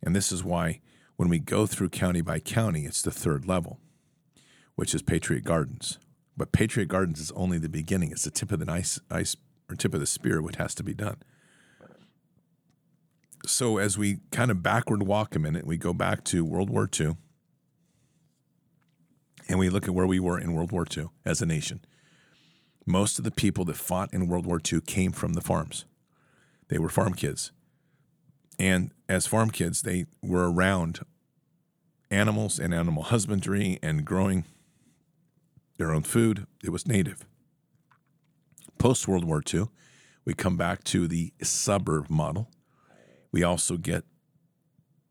[0.03, 0.81] And this is why
[1.16, 3.78] when we go through county by county, it's the third level,
[4.74, 5.99] which is Patriot Gardens.
[6.37, 9.37] But Patriot Gardens is only the beginning, it's the tip of the ice, ice
[9.68, 11.18] or tip of the spear, what has to be done.
[13.47, 16.89] So as we kind of backward walk a minute, we go back to World War
[16.99, 17.16] II
[19.51, 21.81] and we look at where we were in World War II as a nation,
[22.87, 25.85] most of the people that fought in World War II came from the farms.
[26.69, 27.51] They were farm kids.
[28.61, 31.01] And as farm kids, they were around
[32.13, 34.45] animals and animal husbandry and growing
[35.79, 36.47] their own food.
[36.63, 37.27] It was native.
[38.79, 39.65] Post World War II,
[40.25, 42.49] we come back to the suburb model.
[43.33, 44.05] We also get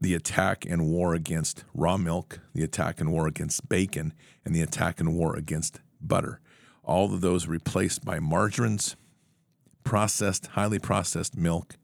[0.01, 4.13] the attack and war against raw milk, the attack and war against bacon,
[4.45, 6.39] and the attack and war against butter.
[6.83, 8.95] All of those replaced by margarines,
[9.83, 11.75] processed, highly processed milk,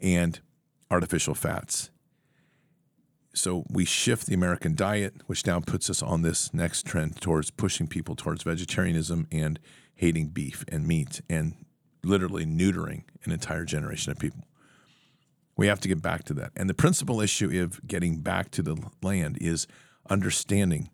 [0.00, 0.40] and
[0.90, 1.90] artificial fats.
[3.34, 7.50] So we shift the American diet, which now puts us on this next trend towards
[7.50, 9.60] pushing people towards vegetarianism and
[9.94, 11.54] hating beef and meat and
[12.02, 14.44] literally neutering an entire generation of people.
[15.56, 16.52] We have to get back to that.
[16.54, 19.66] And the principal issue of getting back to the land is
[20.10, 20.90] understanding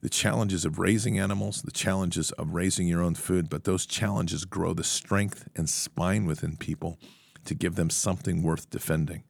[0.00, 4.44] the challenges of raising animals, the challenges of raising your own food, but those challenges
[4.44, 6.98] grow the strength and spine within people
[7.44, 9.24] to give them something worth defending.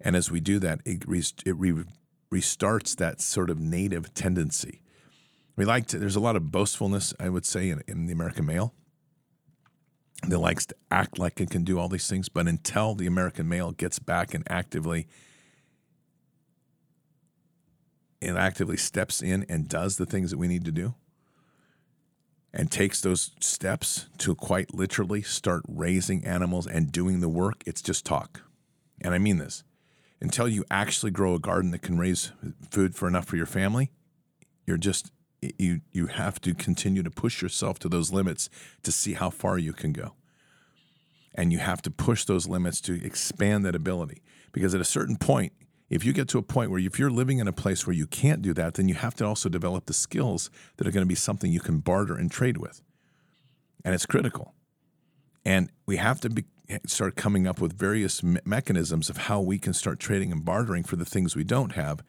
[0.00, 1.84] And as we do that, it, re- it re-
[2.32, 4.82] restarts that sort of native tendency.
[5.56, 8.46] We like to, there's a lot of boastfulness, I would say, in, in the American
[8.46, 8.74] male
[10.26, 13.48] that likes to act like it can do all these things, but until the American
[13.48, 15.06] male gets back and actively
[18.20, 20.94] and actively steps in and does the things that we need to do
[22.52, 27.82] and takes those steps to quite literally start raising animals and doing the work, it's
[27.82, 28.40] just talk.
[29.00, 29.62] And I mean this.
[30.20, 32.32] Until you actually grow a garden that can raise
[32.70, 33.92] food for enough for your family,
[34.66, 38.50] you're just you you have to continue to push yourself to those limits
[38.82, 40.14] to see how far you can go.
[41.34, 44.22] And you have to push those limits to expand that ability.
[44.52, 45.52] Because at a certain point,
[45.88, 48.06] if you get to a point where if you're living in a place where you
[48.06, 51.08] can't do that, then you have to also develop the skills that are going to
[51.08, 52.82] be something you can barter and trade with.
[53.84, 54.54] And it's critical.
[55.44, 56.44] And we have to be,
[56.86, 60.82] start coming up with various me- mechanisms of how we can start trading and bartering
[60.82, 62.02] for the things we don't have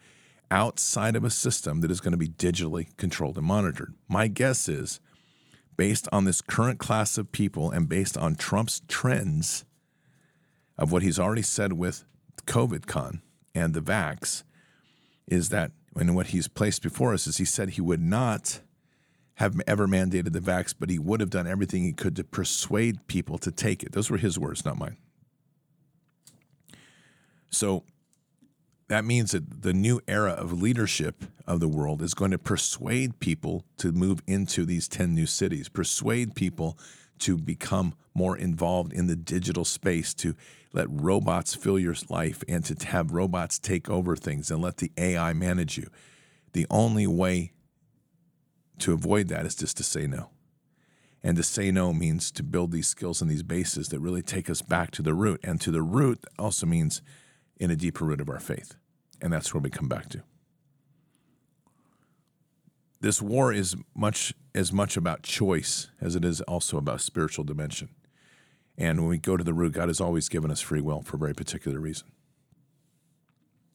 [0.52, 3.94] outside of a system that is going to be digitally controlled and monitored.
[4.08, 5.00] My guess is,
[5.78, 9.66] based on this current class of people and based on Trump's trends
[10.78, 12.04] of what he's already said with
[12.46, 13.22] COVID con
[13.54, 14.44] and the vax,
[15.28, 18.62] is that, and what he's placed before us is he said he would not
[19.36, 23.08] have ever mandated the vax, but he would have done everything he could to persuade
[23.08, 23.94] people to take it.
[23.94, 24.98] Those were his words, not mine.
[27.50, 27.84] So
[28.90, 33.20] that means that the new era of leadership of the world is going to persuade
[33.20, 36.78] people to move into these 10 new cities, persuade people
[37.20, 40.36] to become more involved in the digital space, to
[40.74, 44.92] let robots fill your life and to have robots take over things and let the
[44.98, 45.88] AI manage you.
[46.54, 47.52] The only way
[48.80, 50.32] to avoid that is just to say no.
[51.22, 54.50] And to say no means to build these skills and these bases that really take
[54.50, 55.42] us back to the root.
[55.44, 57.02] And to the root also means
[57.60, 58.76] in a deeper root of our faith.
[59.22, 60.24] And that's where we come back to.
[63.02, 67.90] This war is much as much about choice as it is also about spiritual dimension.
[68.78, 71.16] And when we go to the root, God has always given us free will for
[71.16, 72.08] a very particular reason.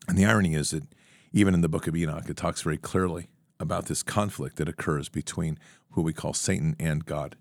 [0.09, 0.85] And the irony is that
[1.33, 3.29] even in the book of Enoch, it talks very clearly
[3.59, 5.59] about this conflict that occurs between
[5.91, 7.37] who we call Satan and God,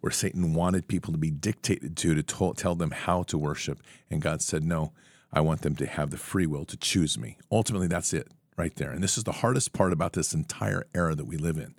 [0.00, 3.80] where Satan wanted people to be dictated to to to- tell them how to worship.
[4.10, 4.92] And God said, No,
[5.32, 7.38] I want them to have the free will to choose me.
[7.50, 8.90] Ultimately, that's it right there.
[8.90, 11.74] And this is the hardest part about this entire era that we live in.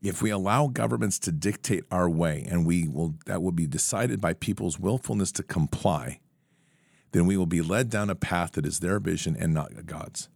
[0.00, 4.20] If we allow governments to dictate our way and we will that will be decided
[4.20, 6.18] by people's willfulness to comply,
[7.12, 10.28] then we will be led down a path that is their vision and not God's.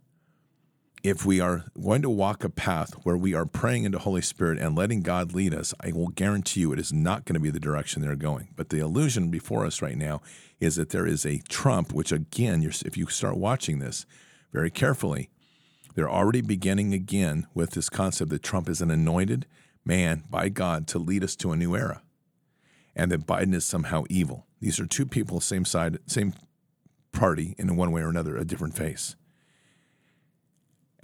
[1.07, 4.59] If we are going to walk a path where we are praying into Holy Spirit
[4.59, 7.51] and letting God lead us, I will guarantee you it is not going to be
[7.51, 8.49] the direction they're going.
[8.57, 10.21] But the illusion before us right now
[10.59, 14.05] is that there is a Trump, which again, if you start watching this
[14.53, 15.31] very carefully,
[15.95, 19.47] they're already beginning again with this concept that Trump is an anointed
[19.85, 22.03] man by God to lead us to a new era,
[22.97, 24.49] and that Biden is somehow evil.
[24.59, 26.35] These are two people, same side, same
[27.13, 29.15] party, in one way or another, a different face.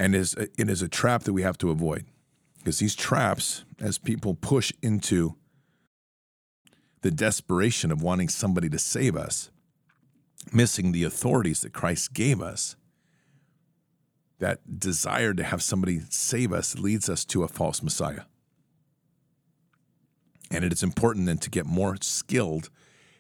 [0.03, 2.07] And is it is a trap that we have to avoid
[2.59, 5.37] because these traps, as people push into
[7.03, 9.53] the desperation of wanting somebody to save us,
[10.53, 12.75] missing the authorities that Christ gave us,
[14.41, 18.23] that desire to have somebody save us leads us to a false Messiah.
[20.51, 22.71] And it is important then to get more skilled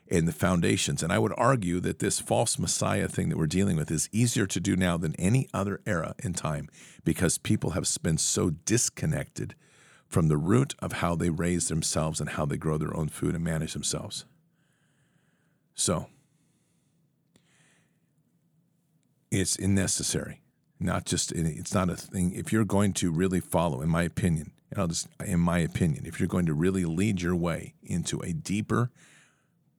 [0.07, 1.03] in the foundations.
[1.03, 4.47] And I would argue that this false Messiah thing that we're dealing with is easier
[4.47, 6.69] to do now than any other era in time
[7.05, 9.55] because people have been so disconnected
[10.07, 13.35] from the root of how they raise themselves and how they grow their own food
[13.35, 14.27] and manage themselves.
[15.75, 16.07] So,
[19.31, 20.43] it's unnecessary.
[20.79, 22.33] Not just it's not a thing.
[22.35, 26.05] If you're going to really follow, in my opinion, and I'll just in my opinion,
[26.05, 28.91] if you're going to really lead your way into a deeper,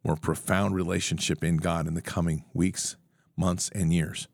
[0.04, 2.96] more profound relationship in God in the coming weeks,
[3.38, 4.28] months, and years,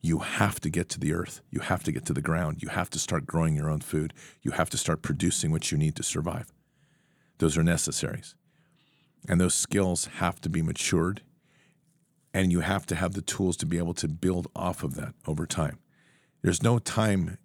[0.00, 1.40] you have to get to the earth.
[1.50, 2.62] You have to get to the ground.
[2.62, 4.14] You have to start growing your own food.
[4.42, 6.52] You have to start producing what you need to survive.
[7.38, 8.34] Those are necessaries.
[9.28, 11.22] And those skills have to be matured
[12.36, 15.14] and you have to have the tools to be able to build off of that
[15.26, 15.78] over time.
[16.42, 17.38] There's no time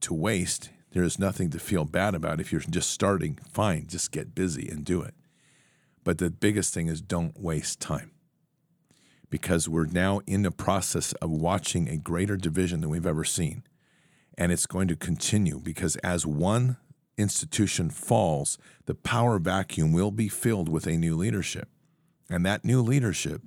[0.00, 0.68] to waste.
[0.92, 2.38] There is nothing to feel bad about.
[2.38, 5.14] If you're just starting, fine, just get busy and do it.
[6.06, 8.12] But the biggest thing is don't waste time
[9.28, 13.64] because we're now in the process of watching a greater division than we've ever seen.
[14.38, 16.76] And it's going to continue because as one
[17.18, 21.68] institution falls, the power vacuum will be filled with a new leadership.
[22.30, 23.42] And that new leadership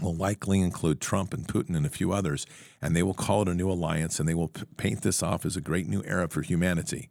[0.00, 2.46] will likely include Trump and Putin and a few others,
[2.80, 5.56] and they will call it a new alliance and they will paint this off as
[5.56, 7.08] a great new era for humanity.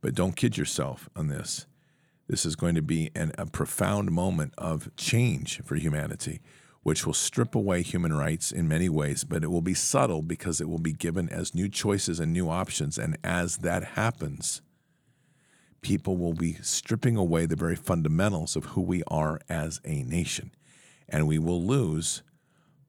[0.00, 1.66] But don't kid yourself on this.
[2.30, 6.40] This is going to be an, a profound moment of change for humanity,
[6.84, 10.60] which will strip away human rights in many ways, but it will be subtle because
[10.60, 12.98] it will be given as new choices and new options.
[12.98, 14.62] And as that happens,
[15.80, 20.52] people will be stripping away the very fundamentals of who we are as a nation
[21.08, 22.22] and we will lose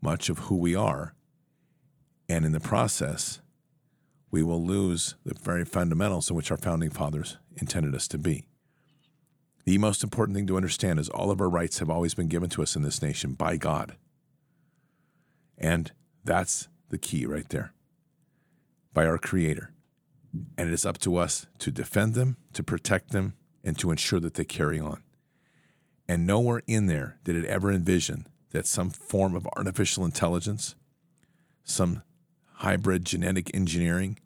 [0.03, 1.15] much of who we are.
[2.29, 3.41] And in the process,
[4.29, 8.45] we will lose the very fundamentals in which our founding fathers intended us to be.
[9.66, 12.49] The most important thing to understand is all of our rights have always been given
[12.51, 13.95] to us in this nation by God.
[15.57, 15.91] And
[16.24, 17.74] that's the key right there
[18.93, 19.72] by our Creator.
[20.57, 23.34] And it is up to us to defend them, to protect them,
[23.64, 25.03] and to ensure that they carry on.
[26.07, 30.76] And nowhere in there did it ever envision that some form of artificial intelligence,
[31.64, 32.01] some
[32.55, 34.20] hybrid genetic engineering,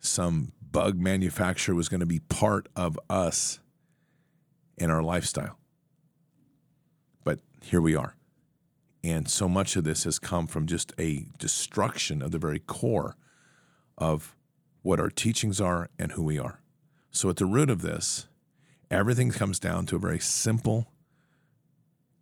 [0.00, 3.60] some bug manufacturer was going to be part of us
[4.76, 5.58] in our lifestyle.
[7.24, 8.16] But here we are.
[9.04, 13.16] And so much of this has come from just a destruction of the very core
[13.98, 14.36] of
[14.82, 16.60] what our teachings are and who we are.
[17.10, 18.26] So, at the root of this,
[18.90, 20.88] everything comes down to a very simple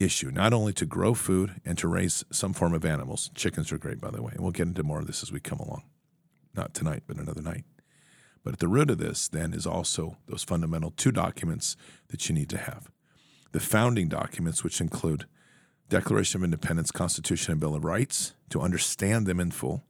[0.00, 3.30] issue not only to grow food and to raise some form of animals.
[3.34, 4.32] Chickens are great, by the way.
[4.32, 5.82] And we'll get into more of this as we come along.
[6.54, 7.64] Not tonight, but another night.
[8.42, 11.76] But at the root of this, then, is also those fundamental two documents
[12.08, 12.90] that you need to have
[13.52, 15.26] the founding documents, which include
[15.88, 19.82] Declaration of Independence, Constitution, and Bill of Rights, to understand them in full,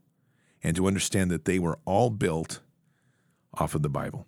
[0.62, 2.60] and to understand that they were all built
[3.52, 4.26] off of the Bible.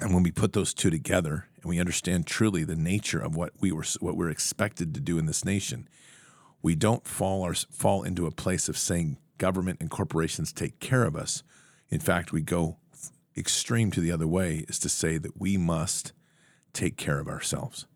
[0.00, 3.52] And when we put those two together and we understand truly the nature of what
[3.60, 5.88] we were what we're expected to do in this nation,
[6.62, 11.04] we don't fall or fall into a place of saying government and corporations take care
[11.04, 11.42] of us.
[11.92, 12.78] In fact, we go
[13.36, 16.14] extreme to the other way is to say that we must
[16.72, 17.86] take care of ourselves.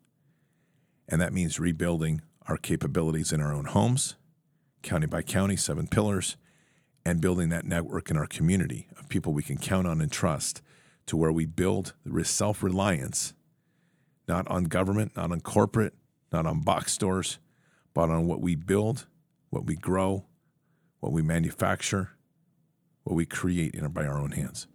[1.09, 4.15] And that means rebuilding our capabilities in our own homes,
[4.83, 6.37] county by county, seven pillars,
[7.03, 10.61] and building that network in our community of people we can count on and trust
[11.07, 13.33] to where we build self reliance,
[14.27, 15.95] not on government, not on corporate,
[16.31, 17.39] not on box stores,
[17.95, 19.07] but on what we build,
[19.49, 20.25] what we grow,
[20.99, 22.11] what we manufacture,
[23.07, 24.67] what we create in, by our own hands.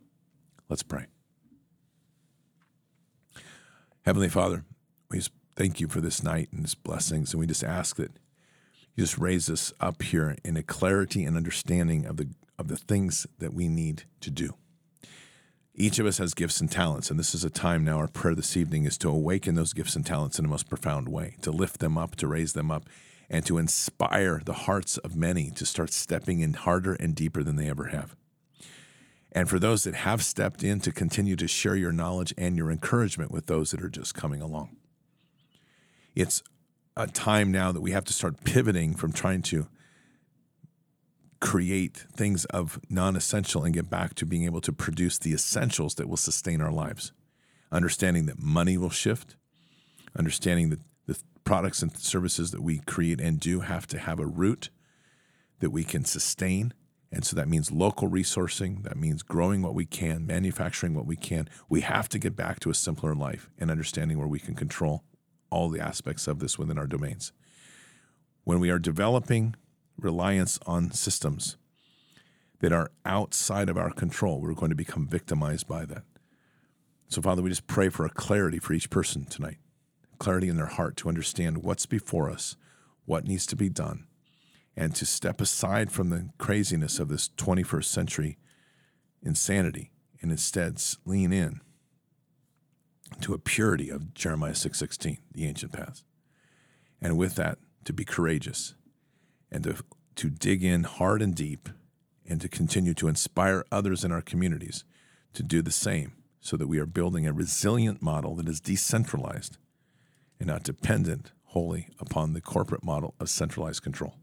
[0.71, 1.05] Let's pray.
[4.07, 4.65] Heavenly Father,
[5.11, 8.13] we just thank you for this night and its blessings, and we just ask that
[8.97, 12.77] you just raise us up here in a clarity and understanding of the of the
[12.77, 14.55] things that we need to do.
[15.75, 17.99] Each of us has gifts and talents, and this is a time now.
[17.99, 21.09] Our prayer this evening is to awaken those gifts and talents in the most profound
[21.09, 22.89] way, to lift them up, to raise them up,
[23.29, 27.57] and to inspire the hearts of many to start stepping in harder and deeper than
[27.57, 28.17] they ever have.
[29.33, 32.71] And for those that have stepped in, to continue to share your knowledge and your
[32.71, 34.77] encouragement with those that are just coming along.
[36.15, 36.43] It's
[36.97, 39.69] a time now that we have to start pivoting from trying to
[41.41, 45.97] create things of non essential and get back to being able to produce the essentials
[45.97, 47.13] that will sustain our lives.
[47.73, 49.37] Understanding that money will shift,
[50.17, 54.27] understanding that the products and services that we create and do have to have a
[54.27, 54.69] root
[55.61, 56.75] that we can sustain.
[57.13, 61.15] And so that means local resourcing, that means growing what we can, manufacturing what we
[61.15, 61.49] can.
[61.69, 65.05] We have to get back to a simpler life and understanding where we can control
[65.51, 67.33] all the aspects of this within our domains.
[68.45, 69.55] When we are developing
[69.99, 71.59] reliance on systems
[72.61, 76.05] that are outside of our control, we're going to become victimized by that.
[77.09, 79.59] So, Father, we just pray for a clarity for each person tonight,
[80.19, 82.57] clarity in their heart to understand what's before us,
[83.05, 84.07] what needs to be done,
[84.77, 88.39] and to step aside from the craziness of this 21st century
[89.23, 91.61] insanity and instead lean in
[93.21, 96.05] to a purity of Jeremiah 6:16, the ancient paths.
[97.01, 98.75] And with that, to be courageous
[99.51, 99.77] and to,
[100.17, 101.69] to dig in hard and deep
[102.27, 104.85] and to continue to inspire others in our communities
[105.35, 109.59] to do the same so that we are building a resilient model that is decentralized
[110.39, 114.17] and not dependent wholly upon the corporate model of centralized control.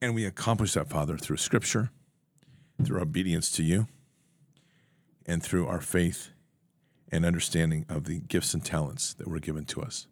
[0.00, 1.90] And we accomplish that, Father, through Scripture,
[2.82, 3.86] through obedience to you,
[5.26, 6.30] and through our faith
[7.10, 10.06] and understanding of the gifts and talents that were given to us.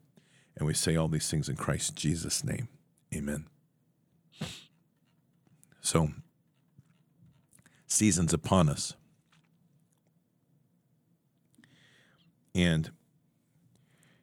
[0.57, 2.69] And we say all these things in Christ Jesus' name.
[3.15, 3.47] Amen.
[5.81, 6.11] So,
[7.87, 8.95] seasons upon us.
[12.55, 12.91] And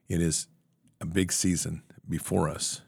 [0.07, 0.47] it is
[1.01, 2.81] a big season before us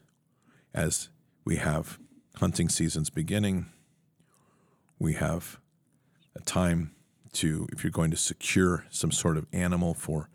[0.74, 1.08] as
[1.44, 1.98] we have
[2.36, 3.66] hunting seasons beginning.
[4.98, 5.58] We have
[6.34, 6.92] a time
[7.34, 10.28] to, if you're going to secure some sort of animal for,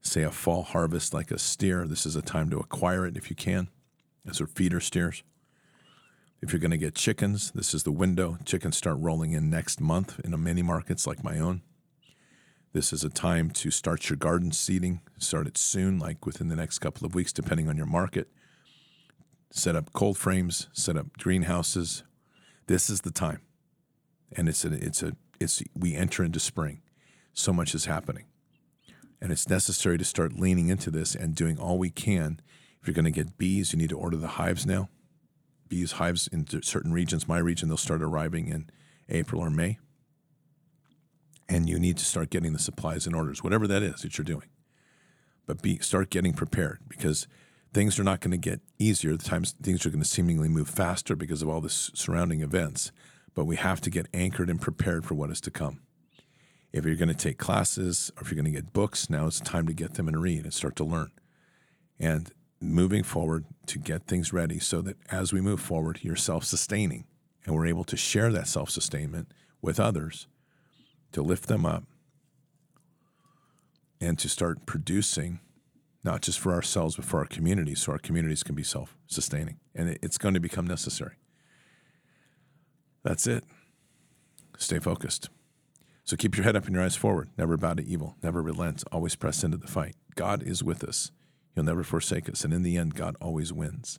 [0.00, 3.30] say, a fall harvest like a steer, this is a time to acquire it if
[3.30, 3.68] you can.
[4.28, 5.22] As are feeder steers.
[6.40, 8.38] If you're going to get chickens, this is the window.
[8.44, 11.62] Chickens start rolling in next month in many markets like my own.
[12.72, 15.00] This is a time to start your garden seeding.
[15.18, 18.28] Start it soon, like within the next couple of weeks, depending on your market.
[19.50, 22.02] Set up cold frames, set up greenhouses.
[22.66, 23.40] This is the time.
[24.36, 26.82] And it's a, it's a, it's, we enter into spring.
[27.32, 28.24] So much is happening.
[29.20, 32.40] And it's necessary to start leaning into this and doing all we can.
[32.80, 34.88] If you're going to get bees, you need to order the hives now
[35.74, 37.26] bees hives in certain regions.
[37.28, 38.70] My region, they'll start arriving in
[39.08, 39.78] April or May.
[41.48, 44.24] And you need to start getting the supplies and orders, whatever that is that you're
[44.24, 44.48] doing.
[45.46, 47.26] But be start getting prepared because
[47.74, 49.16] things are not going to get easier.
[49.16, 52.92] The times things are going to seemingly move faster because of all the surrounding events.
[53.34, 55.80] But we have to get anchored and prepared for what is to come.
[56.72, 59.40] If you're going to take classes or if you're going to get books, now it's
[59.40, 61.10] time to get them and read and start to learn.
[61.98, 66.44] And moving forward to get things ready so that as we move forward, you're self
[66.44, 67.04] sustaining
[67.44, 70.28] and we're able to share that self sustainment with others
[71.12, 71.84] to lift them up
[74.00, 75.40] and to start producing
[76.04, 79.58] not just for ourselves but for our communities so our communities can be self sustaining
[79.74, 81.16] and it's going to become necessary.
[83.02, 83.44] That's it.
[84.56, 85.28] Stay focused.
[86.04, 87.30] So keep your head up and your eyes forward.
[87.36, 88.16] Never bow to evil.
[88.22, 88.84] Never relent.
[88.92, 89.96] Always press into the fight.
[90.14, 91.10] God is with us.
[91.54, 92.44] He'll never forsake us.
[92.44, 93.98] And in the end, God always wins.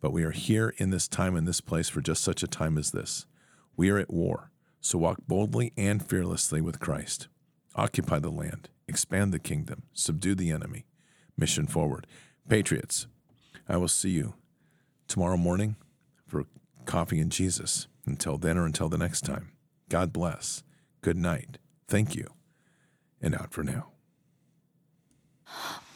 [0.00, 2.76] But we are here in this time and this place for just such a time
[2.76, 3.26] as this.
[3.76, 4.50] We are at war.
[4.80, 7.28] So walk boldly and fearlessly with Christ.
[7.74, 10.86] Occupy the land, expand the kingdom, subdue the enemy.
[11.36, 12.06] Mission forward.
[12.48, 13.06] Patriots,
[13.68, 14.34] I will see you
[15.08, 15.76] tomorrow morning
[16.26, 16.44] for
[16.84, 17.88] Coffee and Jesus.
[18.06, 19.50] Until then or until the next time,
[19.88, 20.62] God bless.
[21.02, 21.58] Good night.
[21.88, 22.28] Thank you.
[23.20, 23.88] And out for now.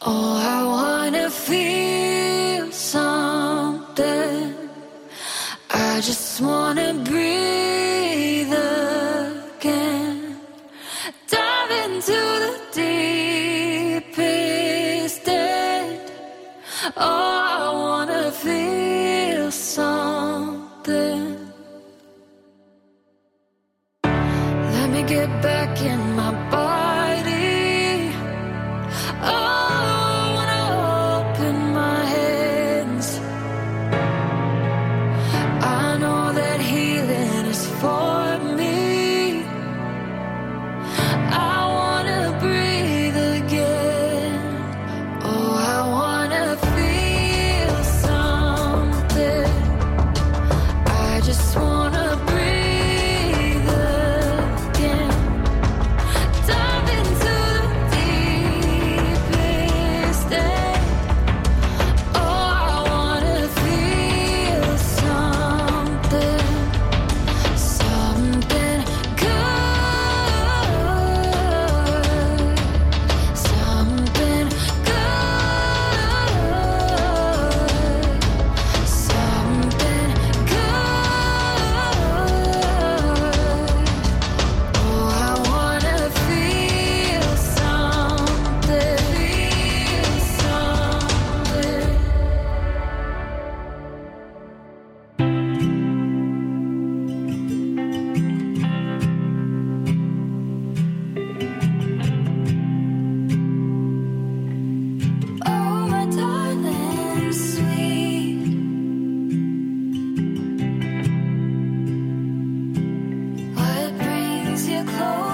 [0.03, 4.55] Oh, I wanna feel something.
[5.70, 7.59] I just wanna breathe.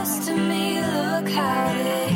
[0.07, 2.16] to me, look how they